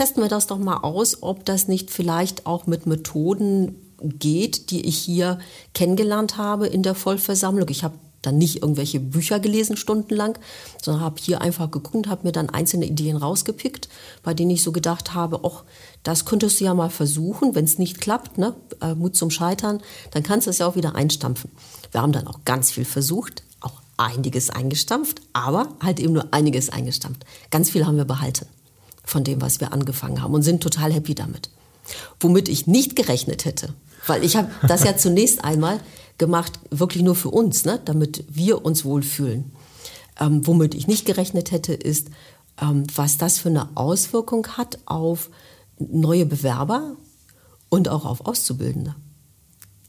[0.00, 4.86] testen wir das doch mal aus, ob das nicht vielleicht auch mit Methoden geht, die
[4.86, 5.38] ich hier
[5.74, 7.68] kennengelernt habe in der Vollversammlung.
[7.68, 10.38] Ich habe dann nicht irgendwelche Bücher gelesen stundenlang,
[10.82, 13.90] sondern habe hier einfach geguckt habe mir dann einzelne Ideen rausgepickt,
[14.22, 15.64] bei denen ich so gedacht habe, ach,
[16.02, 18.54] das könntest du ja mal versuchen, wenn es nicht klappt, ne?
[18.80, 19.82] Äh, Mut zum Scheitern,
[20.12, 21.50] dann kannst du es ja auch wieder einstampfen.
[21.92, 26.70] Wir haben dann auch ganz viel versucht, auch einiges eingestampft, aber halt eben nur einiges
[26.70, 27.26] eingestampft.
[27.50, 28.46] Ganz viel haben wir behalten
[29.04, 31.50] von dem, was wir angefangen haben und sind total happy damit.
[32.20, 33.74] Womit ich nicht gerechnet hätte,
[34.06, 35.80] weil ich habe das ja zunächst einmal
[36.18, 39.52] gemacht, wirklich nur für uns, ne, damit wir uns wohlfühlen.
[40.20, 42.08] Ähm, womit ich nicht gerechnet hätte, ist,
[42.60, 45.30] ähm, was das für eine Auswirkung hat auf
[45.78, 46.96] neue Bewerber
[47.70, 48.94] und auch auf Auszubildende.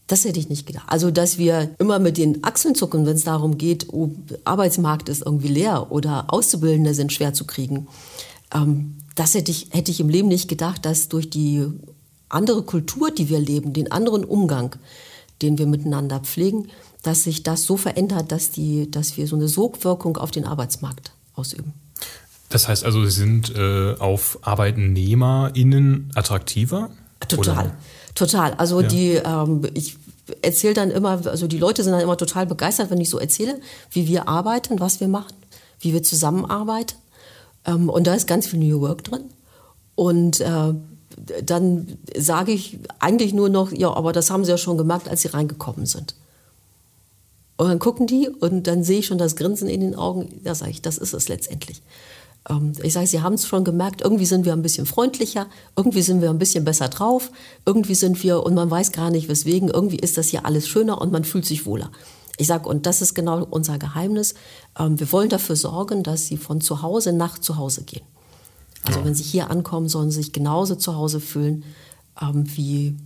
[0.07, 0.85] Das hätte ich nicht gedacht.
[0.87, 4.11] Also, dass wir immer mit den Achseln zucken, wenn es darum geht, oh,
[4.43, 7.87] Arbeitsmarkt ist irgendwie leer oder Auszubildende sind schwer zu kriegen.
[8.53, 11.65] Ähm, das hätte ich, hätte ich im Leben nicht gedacht, dass durch die
[12.29, 14.75] andere Kultur, die wir leben, den anderen Umgang,
[15.41, 16.69] den wir miteinander pflegen,
[17.03, 21.11] dass sich das so verändert, dass, die, dass wir so eine Sogwirkung auf den Arbeitsmarkt
[21.33, 21.73] ausüben.
[22.49, 26.91] Das heißt also, Sie sind äh, auf ArbeitnehmerInnen attraktiver?
[27.27, 27.75] Total, oder?
[28.13, 28.53] total.
[28.55, 28.87] Also ja.
[28.87, 29.95] die, ähm, ich
[30.41, 33.59] erzähle dann immer, also die Leute sind dann immer total begeistert, wenn ich so erzähle,
[33.91, 35.33] wie wir arbeiten, was wir machen,
[35.79, 36.95] wie wir zusammenarbeiten.
[37.65, 39.23] Ähm, und da ist ganz viel New Work drin.
[39.95, 40.73] Und äh,
[41.43, 45.21] dann sage ich eigentlich nur noch, ja, aber das haben sie ja schon gemerkt, als
[45.21, 46.15] sie reingekommen sind.
[47.57, 50.41] Und dann gucken die und dann sehe ich schon das Grinsen in den Augen.
[50.43, 51.81] Da sage ich, das ist es letztendlich.
[52.49, 56.01] Ähm, ich sage, sie haben es schon gemerkt, irgendwie sind wir ein bisschen freundlicher, irgendwie
[56.01, 57.29] sind wir ein bisschen besser drauf,
[57.65, 60.99] irgendwie sind wir, und man weiß gar nicht weswegen, irgendwie ist das hier alles schöner
[61.01, 61.91] und man fühlt sich wohler.
[62.37, 64.35] Ich sage, und das ist genau unser Geheimnis.
[64.77, 68.03] Ähm, wir wollen dafür sorgen, dass sie von zu Hause nach zu Hause gehen.
[68.83, 69.05] Also ja.
[69.05, 71.63] wenn sie hier ankommen, sollen sie sich genauso zu Hause fühlen,
[72.19, 72.97] ähm, wie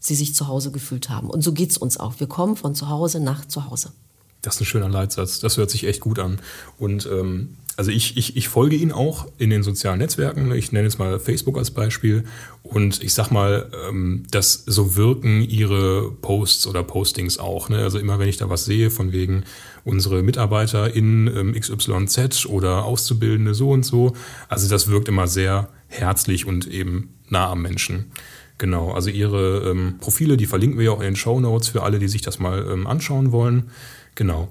[0.00, 1.30] sie sich zu Hause gefühlt haben.
[1.30, 2.18] Und so geht es uns auch.
[2.18, 3.92] Wir kommen von zu Hause nach zu Hause.
[4.40, 5.38] Das ist ein schöner Leitsatz.
[5.38, 6.40] Das hört sich echt gut an.
[6.76, 10.52] Und ähm, also ich, ich, ich folge Ihnen auch in den sozialen Netzwerken.
[10.52, 12.24] Ich nenne jetzt mal Facebook als Beispiel.
[12.62, 17.68] Und ich sag mal, ähm, dass so wirken Ihre Posts oder Postings auch.
[17.68, 17.78] Ne?
[17.78, 19.44] Also immer wenn ich da was sehe, von wegen
[19.84, 24.12] unsere Mitarbeiter in ähm, XYZ oder Auszubildende so und so.
[24.48, 28.12] Also das wirkt immer sehr herzlich und eben nah am Menschen.
[28.58, 31.82] Genau, also Ihre ähm, Profile, die verlinken wir ja auch in den Show Notes für
[31.82, 33.70] alle, die sich das mal ähm, anschauen wollen.
[34.14, 34.50] Genau.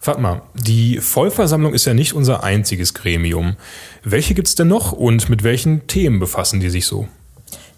[0.00, 3.56] Fatma, die Vollversammlung ist ja nicht unser einziges Gremium.
[4.04, 7.08] Welche gibt es denn noch und mit welchen Themen befassen die sich so?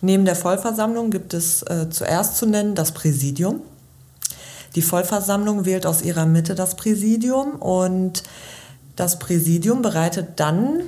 [0.02, 3.60] Neben der Vollversammlung gibt es äh, zuerst zu nennen das Präsidium.
[4.74, 8.22] Die Vollversammlung wählt aus ihrer Mitte das Präsidium und
[8.96, 10.82] das Präsidium bereitet dann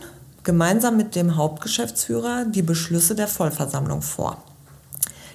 [0.44, 4.42] gemeinsam mit dem Hauptgeschäftsführer die Beschlüsse der Vollversammlung vor.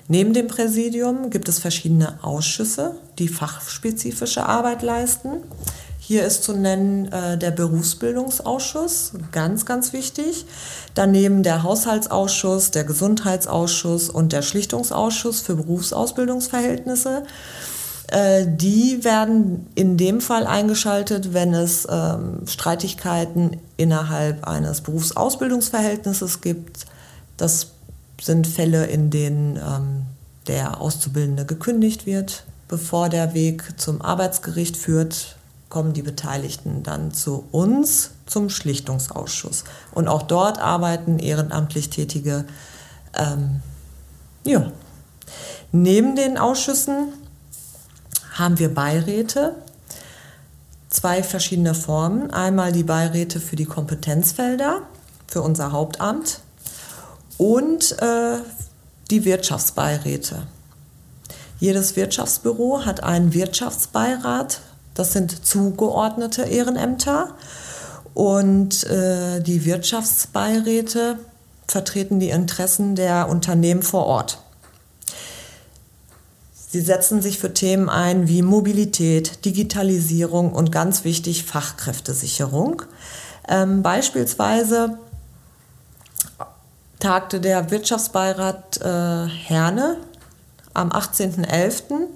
[0.07, 5.41] Neben dem Präsidium gibt es verschiedene Ausschüsse, die fachspezifische Arbeit leisten.
[6.07, 10.45] Hier ist zu nennen äh, der Berufsbildungsausschuss, ganz, ganz wichtig.
[10.93, 17.23] Daneben der Haushaltsausschuss, der Gesundheitsausschuss und der Schlichtungsausschuss für Berufsausbildungsverhältnisse.
[18.07, 26.85] Äh, die werden in dem Fall eingeschaltet, wenn es ähm, Streitigkeiten innerhalb eines Berufsausbildungsverhältnisses gibt.
[27.35, 27.71] Das
[28.21, 30.05] sind Fälle, in denen ähm,
[30.47, 32.45] der Auszubildende gekündigt wird.
[32.69, 35.36] Bevor der Weg zum Arbeitsgericht führt,
[35.69, 39.63] kommen die Beteiligten dann zu uns zum Schlichtungsausschuss.
[39.93, 42.45] Und auch dort arbeiten ehrenamtlich Tätige.
[43.13, 43.61] Ähm,
[44.43, 44.71] ja.
[45.71, 47.13] Neben den Ausschüssen
[48.33, 49.55] haben wir Beiräte,
[50.89, 52.31] zwei verschiedene Formen.
[52.31, 54.83] Einmal die Beiräte für die Kompetenzfelder,
[55.27, 56.39] für unser Hauptamt
[57.37, 58.37] und äh,
[59.11, 60.47] die Wirtschaftsbeiräte.
[61.59, 64.61] Jedes Wirtschaftsbüro hat einen Wirtschaftsbeirat,
[64.97, 67.35] das sind zugeordnete Ehrenämter.
[68.13, 71.19] Und äh, die Wirtschaftsbeiräte
[71.67, 74.39] vertreten die Interessen der Unternehmen vor Ort.
[76.69, 82.81] Sie setzen sich für Themen ein wie Mobilität, Digitalisierung und ganz wichtig Fachkräftesicherung.
[83.47, 84.97] Ähm, beispielsweise
[86.99, 89.97] tagte der Wirtschaftsbeirat äh, Herne
[90.73, 92.07] am 18.11.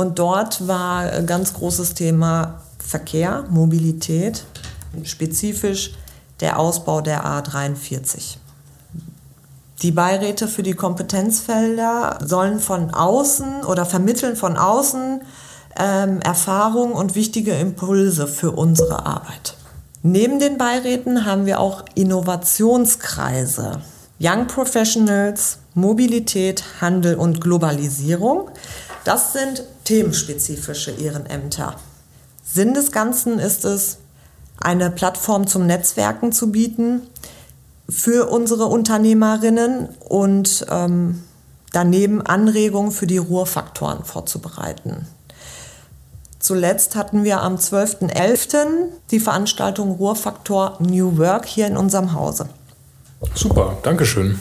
[0.00, 4.44] und dort war ein ganz großes Thema Verkehr, Mobilität,
[5.04, 5.92] spezifisch
[6.40, 8.38] der Ausbau der A43.
[9.82, 15.20] Die Beiräte für die Kompetenzfelder sollen von außen oder vermitteln von außen
[15.78, 19.54] ähm, Erfahrungen und wichtige Impulse für unsere Arbeit.
[20.02, 23.82] Neben den Beiräten haben wir auch Innovationskreise,
[24.18, 28.50] Young Professionals, Mobilität, Handel und Globalisierung.
[29.04, 31.76] Das sind themenspezifische Ehrenämter.
[32.44, 33.98] Sinn des Ganzen ist es,
[34.60, 37.02] eine Plattform zum Netzwerken zu bieten,
[37.88, 41.22] für unsere Unternehmerinnen und ähm,
[41.72, 45.06] daneben Anregungen für die Ruhrfaktoren vorzubereiten.
[46.38, 48.88] Zuletzt hatten wir am 12.11.
[49.10, 52.48] die Veranstaltung Ruhrfaktor New Work hier in unserem Hause.
[53.34, 54.38] Super, Dankeschön.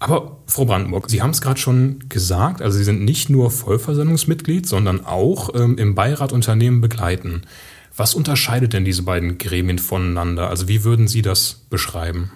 [0.00, 4.66] Aber Frau Brandenburg, Sie haben es gerade schon gesagt, also Sie sind nicht nur Vollversammlungsmitglied,
[4.66, 7.42] sondern auch ähm, im Beirat Unternehmen begleiten.
[7.94, 10.48] Was unterscheidet denn diese beiden Gremien voneinander?
[10.48, 12.32] Also wie würden Sie das beschreiben?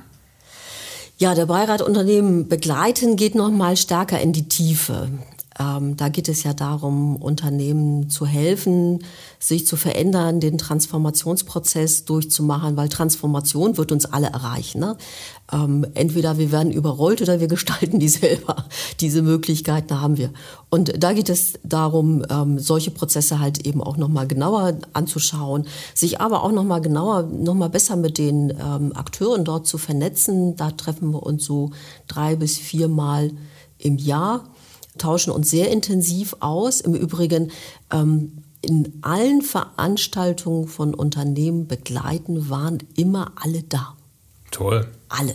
[1.16, 5.08] Ja, der Beirat Unternehmen begleiten geht noch mal stärker in die Tiefe.
[5.58, 9.04] Ähm, da geht es ja darum, Unternehmen zu helfen,
[9.38, 14.80] sich zu verändern, den Transformationsprozess durchzumachen, weil Transformation wird uns alle erreichen.
[14.80, 14.96] Ne?
[15.52, 18.64] Ähm, entweder wir werden überrollt oder wir gestalten die selber.
[19.00, 20.30] Diese Möglichkeiten haben wir.
[20.70, 26.20] Und da geht es darum, ähm, solche Prozesse halt eben auch nochmal genauer anzuschauen, sich
[26.20, 30.56] aber auch nochmal genauer, nochmal besser mit den ähm, Akteuren dort zu vernetzen.
[30.56, 31.70] Da treffen wir uns so
[32.08, 33.30] drei bis viermal
[33.78, 34.44] im Jahr
[34.98, 36.80] tauschen uns sehr intensiv aus.
[36.80, 37.50] Im Übrigen
[37.90, 43.94] ähm, in allen Veranstaltungen von Unternehmen begleiten waren immer alle da.
[44.50, 44.86] Toll.
[45.08, 45.34] Alle.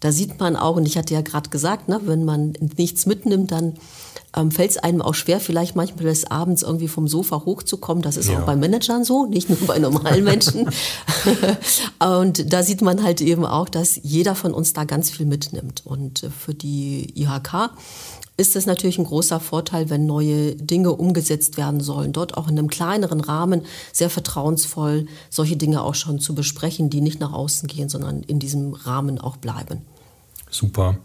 [0.00, 3.52] Da sieht man auch, und ich hatte ja gerade gesagt, ne, wenn man nichts mitnimmt,
[3.52, 3.74] dann
[4.36, 8.02] ähm, fällt es einem auch schwer, vielleicht manchmal des Abends irgendwie vom Sofa hochzukommen.
[8.02, 8.38] Das ist ja.
[8.38, 10.70] auch bei Managern so, nicht nur bei normalen Menschen.
[11.98, 15.82] und da sieht man halt eben auch, dass jeder von uns da ganz viel mitnimmt.
[15.84, 17.70] Und äh, für die IHK
[18.36, 22.12] ist es natürlich ein großer Vorteil, wenn neue Dinge umgesetzt werden sollen.
[22.12, 23.62] Dort auch in einem kleineren Rahmen
[23.92, 28.38] sehr vertrauensvoll solche Dinge auch schon zu besprechen, die nicht nach außen gehen, sondern in
[28.38, 29.82] diesem Rahmen auch bleiben.
[30.50, 30.96] Super.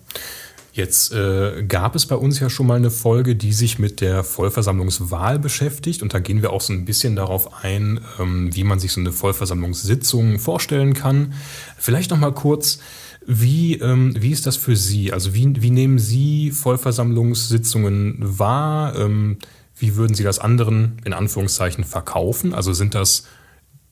[0.75, 4.25] Jetzt äh, gab es bei uns ja schon mal eine Folge, die sich mit der
[4.25, 6.03] Vollversammlungswahl beschäftigt.
[6.03, 8.99] Und da gehen wir auch so ein bisschen darauf ein, ähm, wie man sich so
[8.99, 11.31] eine Vollversammlungssitzung vorstellen kann.
[11.77, 12.79] Vielleicht noch mal kurz,
[13.25, 15.13] wie, ähm, wie ist das für Sie?
[15.13, 18.97] Also wie, wie nehmen Sie Vollversammlungssitzungen wahr?
[18.97, 19.37] Ähm,
[19.77, 22.53] wie würden Sie das anderen in Anführungszeichen verkaufen?
[22.53, 23.27] Also sind das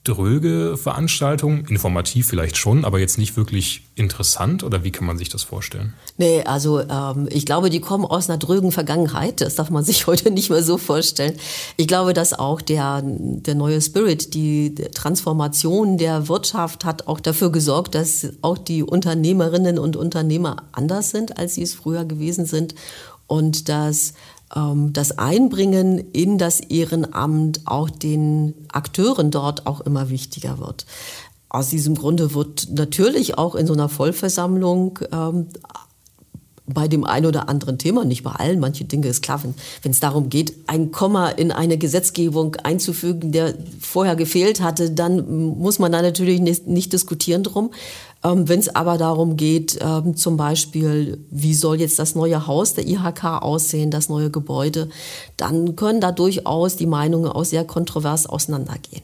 [0.04, 5.30] dröge Veranstaltung, informativ vielleicht schon, aber jetzt nicht wirklich interessant oder wie kann man sich
[5.30, 5.94] das vorstellen?
[6.18, 9.40] Nee, also ähm, ich glaube, die kommen aus einer drögen Vergangenheit.
[9.40, 11.34] Das darf man sich heute nicht mehr so vorstellen.
[11.78, 17.50] Ich glaube, dass auch der, der neue Spirit, die Transformation der Wirtschaft hat auch dafür
[17.50, 22.74] gesorgt, dass auch die Unternehmerinnen und Unternehmer anders sind, als sie es früher gewesen sind
[23.26, 24.12] und dass
[24.92, 30.86] das Einbringen in das Ehrenamt auch den Akteuren dort auch immer wichtiger wird.
[31.48, 35.46] aus diesem Grunde wird natürlich auch in so einer Vollversammlung ähm,
[36.66, 39.42] bei dem einen oder anderen Thema, nicht bei allen, manche Dinge ist klar,
[39.82, 45.58] wenn es darum geht, ein Komma in eine Gesetzgebung einzufügen, der vorher gefehlt hatte, dann
[45.58, 47.70] muss man da natürlich nicht, nicht diskutieren drum.
[48.24, 52.72] Ähm, wenn es aber darum geht, ähm, zum Beispiel, wie soll jetzt das neue Haus
[52.72, 54.88] der IHK aussehen, das neue Gebäude,
[55.36, 59.02] dann können da durchaus die Meinungen auch sehr kontrovers auseinandergehen.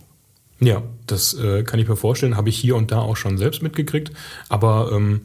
[0.61, 3.63] Ja, das äh, kann ich mir vorstellen, habe ich hier und da auch schon selbst
[3.63, 4.13] mitgekriegt.
[4.49, 5.23] Aber ähm,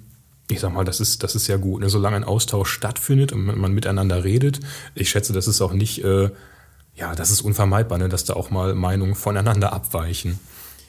[0.49, 1.81] ich sag mal, das ist, das ist ja gut.
[1.81, 1.89] Ne?
[1.89, 4.60] Solange ein Austausch stattfindet und man, man, miteinander redet,
[4.93, 6.29] ich schätze, das ist auch nicht, äh,
[6.95, 8.10] ja, das ist unvermeidbar, ne?
[8.10, 10.39] dass da auch mal Meinungen voneinander abweichen.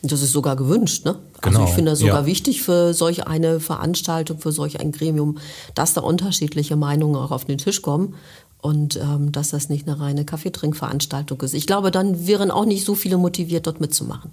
[0.03, 1.17] Das ist sogar gewünscht, ne?
[1.41, 2.27] Genau, also ich finde das sogar ja.
[2.27, 5.39] wichtig für solch eine Veranstaltung, für solch ein Gremium,
[5.75, 8.15] dass da unterschiedliche Meinungen auch auf den Tisch kommen
[8.61, 11.55] und ähm, dass das nicht eine reine Kaffeetrinkveranstaltung ist.
[11.55, 14.31] Ich glaube, dann wären auch nicht so viele motiviert, dort mitzumachen.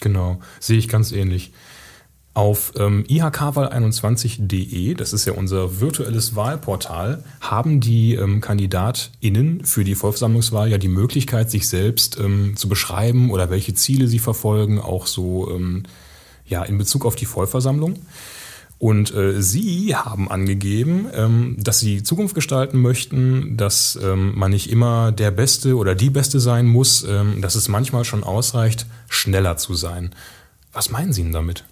[0.00, 1.52] Genau, sehe ich ganz ähnlich.
[2.38, 9.96] Auf ähm, ihkwahl21.de, das ist ja unser virtuelles Wahlportal, haben die ähm, KandidatInnen für die
[9.96, 15.08] Volksversammlungswahl ja die Möglichkeit, sich selbst ähm, zu beschreiben oder welche Ziele sie verfolgen, auch
[15.08, 15.82] so ähm,
[16.46, 17.96] ja, in Bezug auf die Vollversammlung.
[18.78, 24.70] Und äh, Sie haben angegeben, ähm, dass Sie Zukunft gestalten möchten, dass ähm, man nicht
[24.70, 29.56] immer der Beste oder die Beste sein muss, ähm, dass es manchmal schon ausreicht, schneller
[29.56, 30.14] zu sein.
[30.72, 31.64] Was meinen Sie denn damit?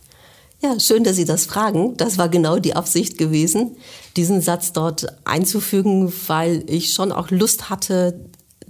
[0.62, 1.96] Ja, schön, dass Sie das fragen.
[1.96, 3.76] Das war genau die Absicht gewesen,
[4.16, 8.20] diesen Satz dort einzufügen, weil ich schon auch Lust hatte,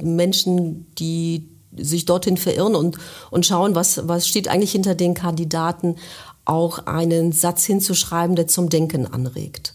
[0.03, 2.99] Menschen, die sich dorthin verirren und,
[3.31, 5.97] und schauen, was, was steht eigentlich hinter den Kandidaten,
[6.45, 9.75] auch einen Satz hinzuschreiben, der zum Denken anregt.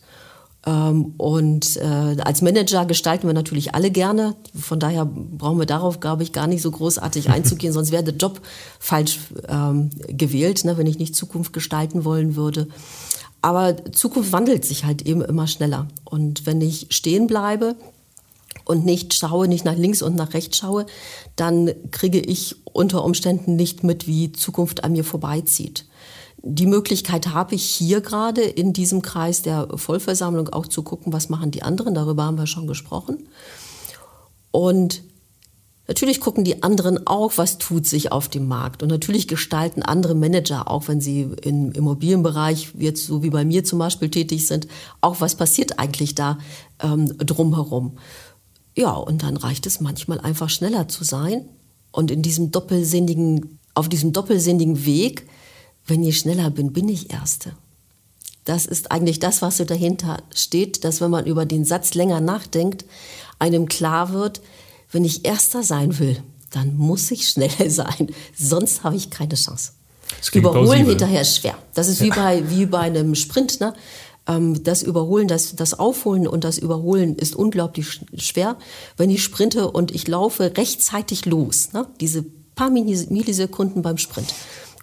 [0.65, 4.36] Ähm, und äh, als Manager gestalten wir natürlich alle gerne.
[4.60, 8.15] Von daher brauchen wir darauf, glaube ich, gar nicht so großartig einzugehen, sonst wäre der
[8.15, 8.41] Job
[8.80, 12.67] falsch ähm, gewählt, ne, wenn ich nicht Zukunft gestalten wollen würde.
[13.41, 15.88] Aber Zukunft wandelt sich halt eben immer schneller.
[16.06, 17.76] Und wenn ich stehen bleibe
[18.65, 20.86] und nicht schaue, nicht nach links und nach rechts schaue,
[21.36, 25.86] dann kriege ich unter Umständen nicht mit, wie Zukunft an mir vorbeizieht.
[26.43, 31.30] Die Möglichkeit habe ich hier gerade in diesem Kreis der Vollversammlung auch zu gucken, was
[31.30, 31.93] machen die anderen.
[31.93, 33.27] Darüber haben wir schon gesprochen.
[34.49, 35.04] Und
[35.88, 38.82] natürlich gucken die anderen auch, was tut sich auf dem Markt.
[38.82, 43.63] Und natürlich gestalten andere Manager, auch wenn sie im Immobilienbereich, jetzt so wie bei mir
[43.63, 44.67] zum Beispiel tätig sind,
[44.99, 46.39] auch was passiert eigentlich da
[46.82, 47.99] ähm, drumherum.
[48.75, 51.47] Ja, und dann reicht es manchmal einfach schneller zu sein.
[51.91, 55.27] Und in diesem doppelsinnigen, auf diesem doppelsinnigen Weg
[55.86, 57.54] wenn ich schneller bin, bin ich Erste.
[58.46, 62.22] Das ist eigentlich das, was so dahinter steht, dass wenn man über den Satz länger
[62.22, 62.86] nachdenkt,
[63.39, 64.41] einem klar wird,
[64.91, 69.72] wenn ich Erster sein will, dann muss ich schneller sein, sonst habe ich keine Chance.
[70.34, 70.89] Überholen plausibel.
[70.89, 71.58] hinterher ist schwer.
[71.74, 73.62] Das ist wie, bei, wie bei einem Sprint.
[73.62, 73.74] Ne?
[74.28, 78.58] Ähm, das Überholen, das, das Aufholen und das Überholen ist unglaublich schwer.
[78.98, 81.88] Wenn ich sprinte und ich laufe rechtzeitig los, ne?
[82.02, 84.34] diese paar Millisekunden beim Sprint,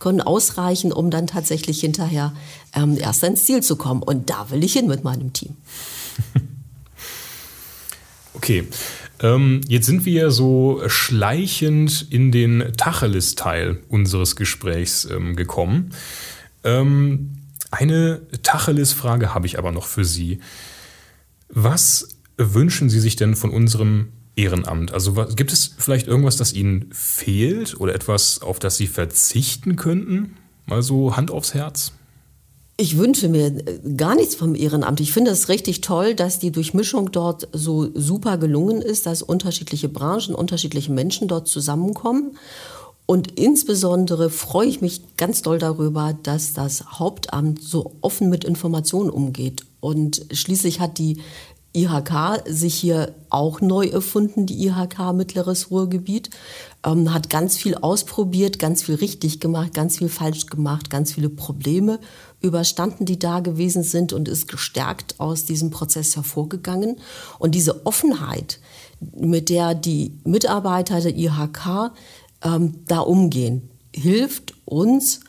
[0.01, 2.33] können ausreichen, um dann tatsächlich hinterher
[2.75, 4.03] ähm, erst ans Ziel zu kommen.
[4.03, 5.57] Und da will ich hin mit meinem Team.
[8.35, 8.69] Okay.
[9.21, 15.91] Ähm, jetzt sind wir so schleichend in den Tacheles-Teil unseres Gesprächs ähm, gekommen.
[16.63, 17.33] Ähm,
[17.73, 20.39] eine Tacheles-Frage habe ich aber noch für Sie.
[21.49, 24.95] Was wünschen Sie sich denn von unserem Ehrenamt?
[24.95, 30.37] Also gibt es vielleicht irgendwas, das Ihnen fehlt oder etwas, auf das Sie verzichten könnten?
[30.67, 31.93] Mal so Hand aufs Herz.
[32.81, 35.01] Ich wünsche mir äh, gar nichts vom Ehrenamt.
[35.01, 39.89] Ich finde es richtig toll, dass die Durchmischung dort so super gelungen ist, dass unterschiedliche
[39.89, 42.37] Branchen, unterschiedliche Menschen dort zusammenkommen.
[43.05, 49.11] Und insbesondere freue ich mich ganz doll darüber, dass das Hauptamt so offen mit Informationen
[49.11, 49.65] umgeht.
[49.81, 51.23] Und schließlich hat die
[51.75, 56.31] IHK sich hier auch neu erfunden, die IHK Mittleres Ruhrgebiet,
[56.85, 61.29] ähm, hat ganz viel ausprobiert, ganz viel richtig gemacht, ganz viel falsch gemacht, ganz viele
[61.29, 62.01] Probleme
[62.41, 66.97] überstanden, die da gewesen sind und ist gestärkt aus diesem Prozess hervorgegangen.
[67.39, 68.61] Und diese Offenheit,
[69.01, 71.93] mit der die Mitarbeiter der IHK
[72.43, 75.21] ähm, da umgehen, hilft uns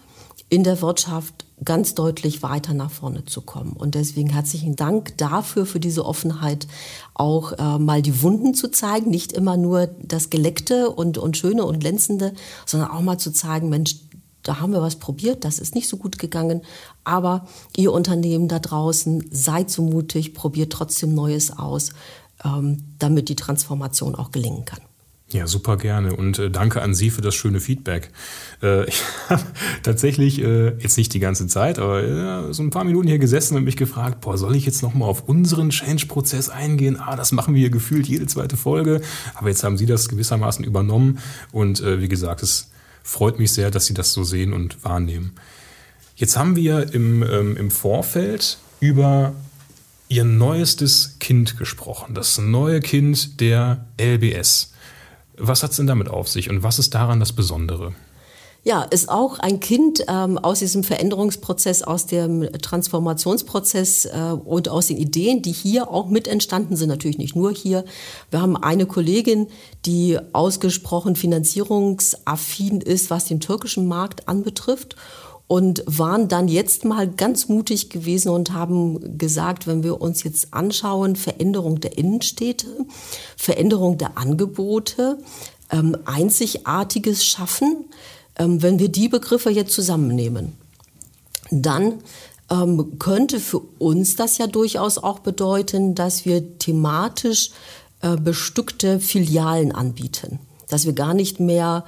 [0.49, 3.73] in der Wirtschaft ganz deutlich weiter nach vorne zu kommen.
[3.73, 6.67] Und deswegen herzlichen Dank dafür, für diese Offenheit,
[7.13, 11.65] auch äh, mal die Wunden zu zeigen, nicht immer nur das Geleckte und, und Schöne
[11.65, 12.33] und Glänzende,
[12.65, 13.95] sondern auch mal zu zeigen, Mensch,
[14.43, 16.61] da haben wir was probiert, das ist nicht so gut gegangen,
[17.03, 17.45] aber
[17.75, 21.91] ihr Unternehmen da draußen, seid so mutig, probiert trotzdem Neues aus,
[22.45, 24.81] ähm, damit die Transformation auch gelingen kann.
[25.31, 28.09] Ja, super gerne und äh, danke an Sie für das schöne Feedback.
[28.63, 29.43] Äh, ich habe
[29.83, 33.55] tatsächlich äh, jetzt nicht die ganze Zeit, aber äh, so ein paar Minuten hier gesessen
[33.55, 36.99] und mich gefragt, boah, soll ich jetzt nochmal auf unseren Change-Prozess eingehen?
[36.99, 39.01] Ah, das machen wir gefühlt jede zweite Folge.
[39.35, 41.19] Aber jetzt haben Sie das gewissermaßen übernommen
[41.51, 42.71] und äh, wie gesagt, es
[43.03, 45.33] freut mich sehr, dass Sie das so sehen und wahrnehmen.
[46.15, 49.33] Jetzt haben wir im, ähm, im Vorfeld über
[50.11, 54.73] Ihr neuestes Kind gesprochen, das neue Kind der LBS.
[55.39, 57.93] Was hat es denn damit auf sich und was ist daran das Besondere?
[58.63, 64.87] Ja, ist auch ein Kind ähm, aus diesem Veränderungsprozess, aus dem Transformationsprozess äh, und aus
[64.87, 66.89] den Ideen, die hier auch mit entstanden sind.
[66.89, 67.85] Natürlich nicht nur hier.
[68.31, 69.47] Wir haben eine Kollegin,
[69.85, 74.97] die ausgesprochen finanzierungsaffin ist, was den türkischen Markt anbetrifft
[75.49, 80.53] und waren dann jetzt mal ganz mutig gewesen und haben gesagt, wenn wir uns jetzt
[80.53, 82.67] anschauen, Veränderung der Innenstädte,
[83.35, 85.17] Veränderung der Angebote,
[85.71, 87.85] ähm, Einzigartiges schaffen,
[88.37, 90.53] ähm, wenn wir die Begriffe jetzt zusammennehmen,
[91.49, 91.95] dann
[92.51, 97.49] ähm, könnte für uns das ja durchaus auch bedeuten, dass wir thematisch
[98.03, 100.37] äh, bestückte Filialen anbieten,
[100.67, 101.85] dass wir gar nicht mehr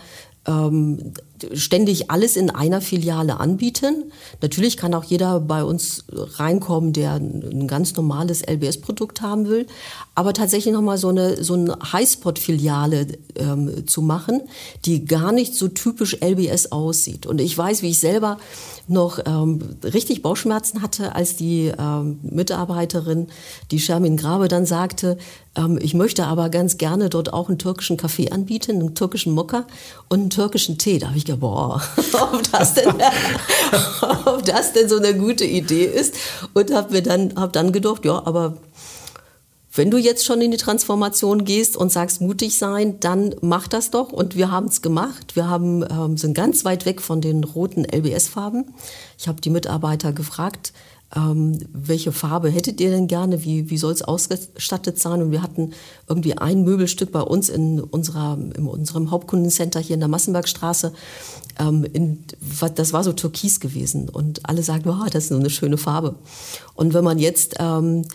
[0.48, 1.14] ähm,
[1.54, 4.12] ständig alles in einer Filiale anbieten.
[4.42, 9.68] Natürlich kann auch jeder bei uns reinkommen, der ein ganz normales LBS-Produkt haben will.
[10.16, 14.42] Aber tatsächlich nochmal so eine, so eine Highspot-Filiale ähm, zu machen,
[14.86, 17.26] die gar nicht so typisch LBS aussieht.
[17.26, 18.38] Und ich weiß, wie ich selber
[18.88, 23.28] noch ähm, richtig Bauchschmerzen hatte, als die ähm, Mitarbeiterin,
[23.72, 25.18] die Shermin Grabe, dann sagte,
[25.56, 29.66] ähm, ich möchte aber ganz gerne dort auch einen türkischen Kaffee anbieten, einen türkischen Mokka
[30.10, 31.00] und einen türkischen Tee.
[31.00, 31.82] Da habe ich gedacht, boah,
[32.34, 32.90] ob das denn,
[34.26, 36.16] ob das denn so eine gute Idee ist.
[36.54, 38.58] Und habe mir dann, hab dann gedacht, ja, aber
[39.74, 43.90] wenn du jetzt schon in die Transformation gehst und sagst, mutig sein, dann mach das
[43.90, 44.12] doch.
[44.12, 45.36] Und wir haben es gemacht.
[45.36, 48.74] Wir haben, ähm, sind ganz weit weg von den roten LBS-Farben.
[49.18, 50.74] Ich habe die Mitarbeiter gefragt,
[51.16, 55.22] ähm, welche Farbe hättet ihr denn gerne, wie, wie soll es ausgestattet sein?
[55.22, 55.74] Und wir hatten
[56.08, 60.94] irgendwie ein Möbelstück bei uns in, unserer, in unserem Hauptkundencenter hier in der Massenbergstraße.
[61.60, 62.24] Ähm, in,
[62.76, 66.16] das war so türkis gewesen und alle sagen, oh, das ist so eine schöne Farbe.
[66.76, 68.06] Und wenn man jetzt ähm,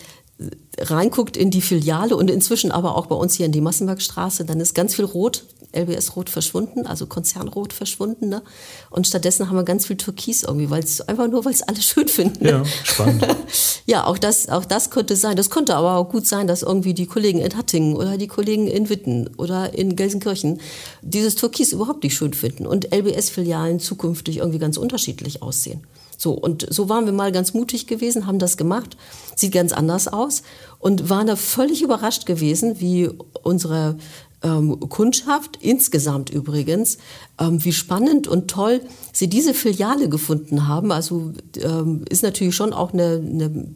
[0.79, 4.59] reinguckt in die Filiale und inzwischen aber auch bei uns hier in die Massenbergstraße, dann
[4.59, 8.29] ist ganz viel Rot LBS Rot verschwunden, also Konzernrot verschwunden.
[8.29, 8.41] Ne?
[8.89, 11.81] Und stattdessen haben wir ganz viel Türkis irgendwie, weil es einfach nur, weil es alle
[11.81, 12.43] schön finden.
[12.43, 12.49] Ne?
[12.51, 13.25] Ja, spannend.
[13.85, 15.35] ja, auch das, auch das könnte sein.
[15.35, 18.67] Das könnte aber auch gut sein, dass irgendwie die Kollegen in Hattingen oder die Kollegen
[18.67, 20.59] in Witten oder in Gelsenkirchen
[21.01, 25.85] dieses Türkis überhaupt nicht schön finden und LBS-Filialen zukünftig irgendwie ganz unterschiedlich aussehen.
[26.17, 28.97] So, und so waren wir mal ganz mutig gewesen, haben das gemacht.
[29.35, 30.41] Sieht ganz anders aus
[30.79, 33.09] und waren da völlig überrascht gewesen, wie
[33.43, 33.97] unsere
[34.43, 36.97] ähm, Kundschaft, insgesamt übrigens,
[37.39, 38.81] ähm, wie spannend und toll
[39.11, 40.91] sie diese Filiale gefunden haben.
[40.91, 43.75] Also ähm, ist natürlich schon auch eine, eine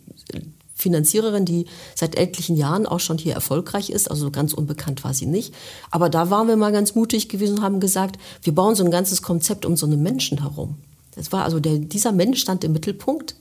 [0.75, 4.09] Finanziererin, die seit etlichen Jahren auch schon hier erfolgreich ist.
[4.09, 5.53] Also ganz unbekannt war sie nicht.
[5.89, 8.91] Aber da waren wir mal ganz mutig gewesen und haben gesagt, wir bauen so ein
[8.91, 10.75] ganzes Konzept um so einen Menschen herum.
[11.15, 13.35] Das war also der, dieser Mensch stand im Mittelpunkt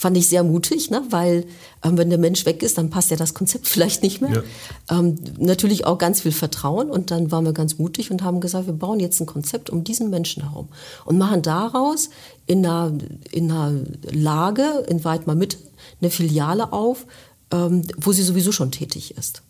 [0.00, 1.02] fand ich sehr mutig, ne?
[1.10, 1.44] weil
[1.84, 4.42] ähm, wenn der Mensch weg ist, dann passt ja das Konzept vielleicht nicht mehr.
[4.88, 4.98] Ja.
[4.98, 8.64] Ähm, natürlich auch ganz viel Vertrauen und dann waren wir ganz mutig und haben gesagt,
[8.64, 10.68] wir bauen jetzt ein Konzept um diesen Menschen herum
[11.04, 12.08] und machen daraus
[12.46, 12.96] in einer,
[13.30, 13.78] in einer
[14.10, 15.58] Lage in Weidmar Mitte
[16.00, 17.04] eine Filiale auf,
[17.52, 19.42] ähm, wo sie sowieso schon tätig ist.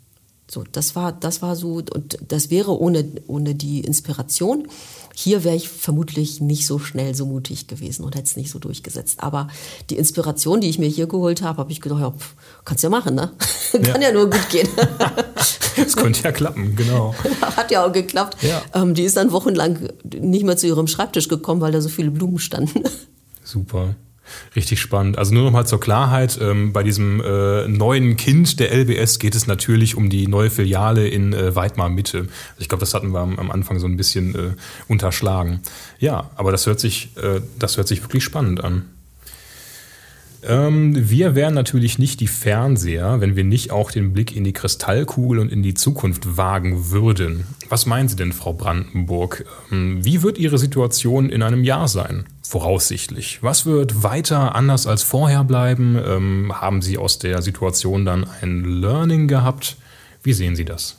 [0.51, 4.66] So, das war, das war so, und das wäre ohne, ohne die Inspiration.
[5.14, 8.59] Hier wäre ich vermutlich nicht so schnell so mutig gewesen und hätte es nicht so
[8.59, 9.22] durchgesetzt.
[9.22, 9.46] Aber
[9.90, 12.34] die Inspiration, die ich mir hier geholt habe, habe ich gedacht, ja, pff,
[12.64, 13.30] kannst ja machen, ne?
[13.70, 14.09] Kann ja.
[14.09, 14.68] ja nur gut gehen.
[15.76, 17.14] Es könnte ja klappen, genau.
[17.42, 18.36] Hat ja auch geklappt.
[18.42, 18.61] Ja.
[18.74, 22.11] Ähm, die ist dann wochenlang nicht mehr zu ihrem Schreibtisch gekommen, weil da so viele
[22.11, 22.82] Blumen standen.
[23.44, 23.94] Super.
[24.55, 25.18] Richtig spannend.
[25.18, 29.35] Also nur noch mal zur Klarheit, ähm, bei diesem äh, neuen Kind der LBS geht
[29.35, 32.18] es natürlich um die neue Filiale in äh, Weidmar Mitte.
[32.18, 34.55] Also ich glaube, das hatten wir am, am, Anfang so ein bisschen äh,
[34.89, 35.61] unterschlagen.
[35.99, 38.85] Ja, aber das hört sich, äh, das hört sich wirklich spannend an.
[40.43, 44.53] Ähm, wir wären natürlich nicht die Fernseher, wenn wir nicht auch den Blick in die
[44.53, 47.45] Kristallkugel und in die Zukunft wagen würden.
[47.68, 49.45] Was meinen Sie denn, Frau Brandenburg?
[49.71, 52.25] Ähm, wie wird Ihre Situation in einem Jahr sein?
[52.51, 53.42] Voraussichtlich.
[53.42, 55.96] Was wird weiter anders als vorher bleiben?
[56.05, 59.76] Ähm, haben Sie aus der Situation dann ein Learning gehabt?
[60.22, 60.96] Wie sehen Sie das?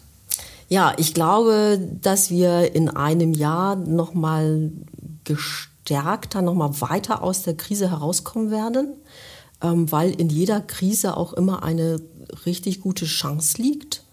[0.70, 4.72] Ja, ich glaube, dass wir in einem Jahr nochmal
[5.26, 8.94] gestärkter, nochmal weiter aus der Krise herauskommen werden
[9.62, 12.02] ähm, weil in jeder Krise auch immer eine
[12.46, 14.04] richtig gute Chance liegt.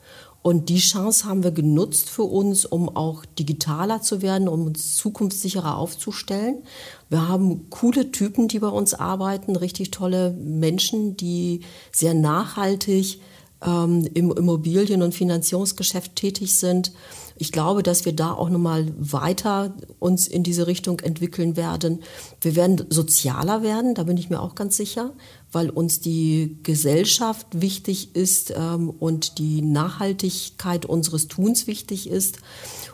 [0.42, 4.96] Und die Chance haben wir genutzt für uns, um auch digitaler zu werden, um uns
[4.96, 6.62] zukunftssicherer aufzustellen.
[7.10, 11.60] Wir haben coole Typen, die bei uns arbeiten, richtig tolle Menschen, die
[11.92, 13.20] sehr nachhaltig
[13.64, 16.92] ähm, im Immobilien- und Finanzierungsgeschäft tätig sind.
[17.36, 22.02] Ich glaube, dass wir da auch nochmal weiter uns in diese Richtung entwickeln werden.
[22.40, 25.12] Wir werden sozialer werden, da bin ich mir auch ganz sicher,
[25.52, 32.38] weil uns die Gesellschaft wichtig ist ähm, und die Nachhaltigkeit unseres Tuns wichtig ist.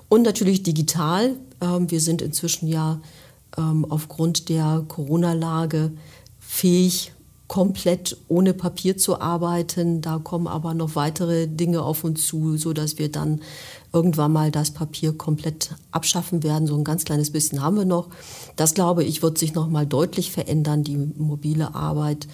[0.08, 1.36] Und natürlich digital.
[1.60, 3.00] Ähm, wir sind inzwischen ja
[3.56, 5.92] ähm, aufgrund der Corona-Lage
[6.38, 7.12] fähig,
[7.46, 10.00] komplett ohne Papier zu arbeiten.
[10.00, 13.42] Da kommen aber noch weitere Dinge auf uns zu, so dass wir dann
[13.94, 16.66] irgendwann mal das Papier komplett abschaffen werden.
[16.66, 18.08] So ein ganz kleines bisschen haben wir noch.
[18.56, 20.82] Das glaube ich wird sich noch mal deutlich verändern.
[20.82, 22.26] Die mobile Arbeit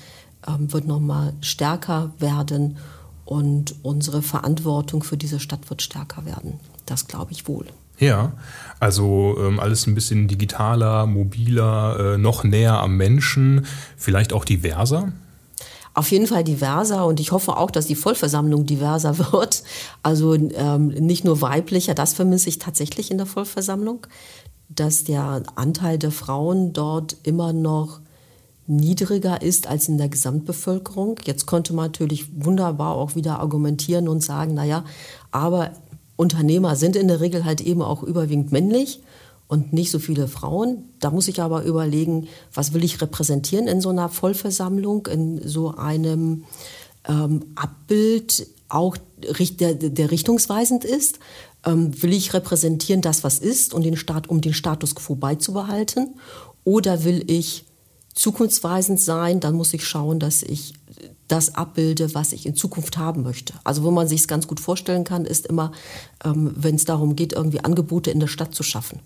[0.49, 2.79] ähm, wird noch mal stärker werden
[3.27, 6.59] und unsere Verantwortung für diese Stadt wird stärker werden.
[6.87, 7.67] Das glaube ich wohl.
[7.99, 8.33] Ja,
[8.81, 13.67] also ähm, alles ein bisschen digitaler, mobiler, äh, noch näher am Menschen,
[13.99, 15.13] vielleicht auch diverser.
[16.01, 19.63] Auf jeden Fall diverser und ich hoffe auch, dass die Vollversammlung diverser wird.
[20.03, 24.07] Also ähm, nicht nur weiblicher, das vermisse ich tatsächlich in der Vollversammlung,
[24.71, 28.01] dass der Anteil der Frauen dort immer noch
[28.67, 31.17] niedriger ist als in der Gesamtbevölkerung.
[31.27, 34.85] Jetzt könnte man natürlich wunderbar auch wieder argumentieren und sagen, naja,
[35.33, 35.73] aber
[36.17, 39.03] Unternehmer sind in der Regel halt eben auch überwiegend männlich
[39.51, 40.85] und nicht so viele Frauen.
[41.01, 45.75] Da muss ich aber überlegen, was will ich repräsentieren in so einer Vollversammlung, in so
[45.75, 46.45] einem
[47.09, 51.19] ähm, Abbild, auch der, der richtungsweisend ist.
[51.67, 56.15] Ähm, will ich repräsentieren das, was ist, und den Staat, um den Status quo beizubehalten?
[56.63, 57.65] Oder will ich
[58.15, 59.41] zukunftsweisend sein?
[59.41, 60.75] Dann muss ich schauen, dass ich
[61.27, 63.55] das abbilde, was ich in Zukunft haben möchte.
[63.65, 65.73] Also wo man sich es ganz gut vorstellen kann, ist immer,
[66.25, 69.01] ähm, wenn es darum geht, irgendwie Angebote in der Stadt zu schaffen.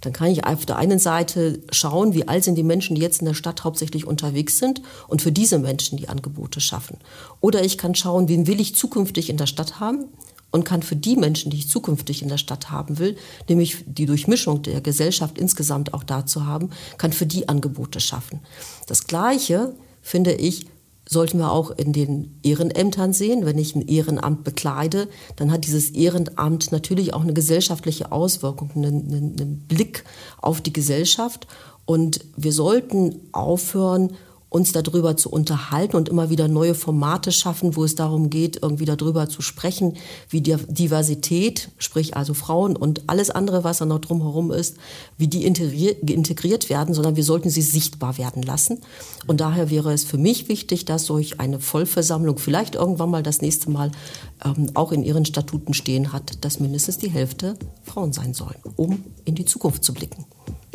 [0.00, 3.20] Dann kann ich auf der einen Seite schauen, wie alt sind die Menschen, die jetzt
[3.20, 6.96] in der Stadt hauptsächlich unterwegs sind und für diese Menschen die Angebote schaffen.
[7.40, 10.06] Oder ich kann schauen, wen will ich zukünftig in der Stadt haben
[10.50, 13.16] und kann für die Menschen, die ich zukünftig in der Stadt haben will,
[13.48, 18.40] nämlich die Durchmischung der Gesellschaft insgesamt auch dazu haben, kann für die Angebote schaffen.
[18.86, 20.66] Das Gleiche finde ich
[21.08, 23.44] sollten wir auch in den Ehrenämtern sehen.
[23.44, 29.08] Wenn ich ein Ehrenamt bekleide, dann hat dieses Ehrenamt natürlich auch eine gesellschaftliche Auswirkung, einen,
[29.10, 30.04] einen Blick
[30.40, 31.46] auf die Gesellschaft.
[31.84, 34.12] Und wir sollten aufhören,
[34.50, 38.84] uns darüber zu unterhalten und immer wieder neue Formate schaffen, wo es darum geht, irgendwie
[38.84, 39.96] darüber zu sprechen,
[40.28, 44.76] wie die Diversität, sprich also Frauen und alles andere, was da noch drumherum ist,
[45.16, 48.80] wie die integriert werden, sondern wir sollten sie sichtbar werden lassen.
[49.28, 53.40] Und daher wäre es für mich wichtig, dass durch eine Vollversammlung vielleicht irgendwann mal das
[53.40, 53.92] nächste Mal
[54.44, 59.04] ähm, auch in ihren Statuten stehen hat, dass mindestens die Hälfte Frauen sein sollen, um
[59.24, 60.26] in die Zukunft zu blicken.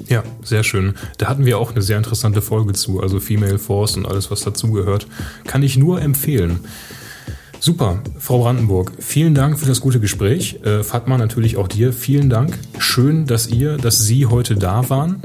[0.07, 0.93] Ja, sehr schön.
[1.17, 4.41] Da hatten wir auch eine sehr interessante Folge zu, also Female Force und alles, was
[4.41, 5.07] dazugehört.
[5.45, 6.59] Kann ich nur empfehlen.
[7.59, 10.59] Super, Frau Brandenburg, vielen Dank für das gute Gespräch.
[10.63, 12.57] Äh, Fatma, natürlich auch dir, vielen Dank.
[12.77, 15.23] Schön, dass ihr, dass Sie heute da waren.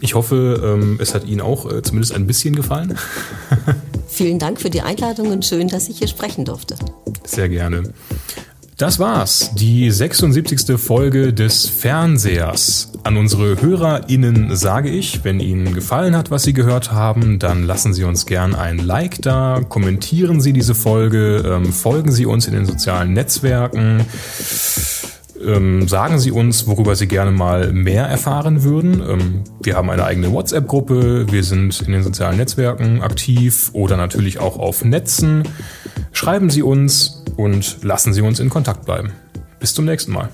[0.00, 2.96] Ich hoffe, ähm, es hat Ihnen auch äh, zumindest ein bisschen gefallen.
[4.08, 6.76] vielen Dank für die Einladung und schön, dass ich hier sprechen durfte.
[7.24, 7.92] Sehr gerne.
[8.82, 10.76] Das war's, die 76.
[10.76, 12.90] Folge des Fernsehers.
[13.04, 17.94] An unsere HörerInnen sage ich, wenn Ihnen gefallen hat, was Sie gehört haben, dann lassen
[17.94, 22.54] Sie uns gern ein Like da, kommentieren Sie diese Folge, ähm, folgen Sie uns in
[22.54, 24.04] den sozialen Netzwerken.
[25.40, 29.00] Ähm, sagen Sie uns, worüber Sie gerne mal mehr erfahren würden.
[29.00, 34.40] Ähm, wir haben eine eigene WhatsApp-Gruppe, wir sind in den sozialen Netzwerken aktiv oder natürlich
[34.40, 35.44] auch auf Netzen.
[36.12, 39.12] Schreiben Sie uns und lassen Sie uns in Kontakt bleiben.
[39.58, 40.28] Bis zum nächsten Mal.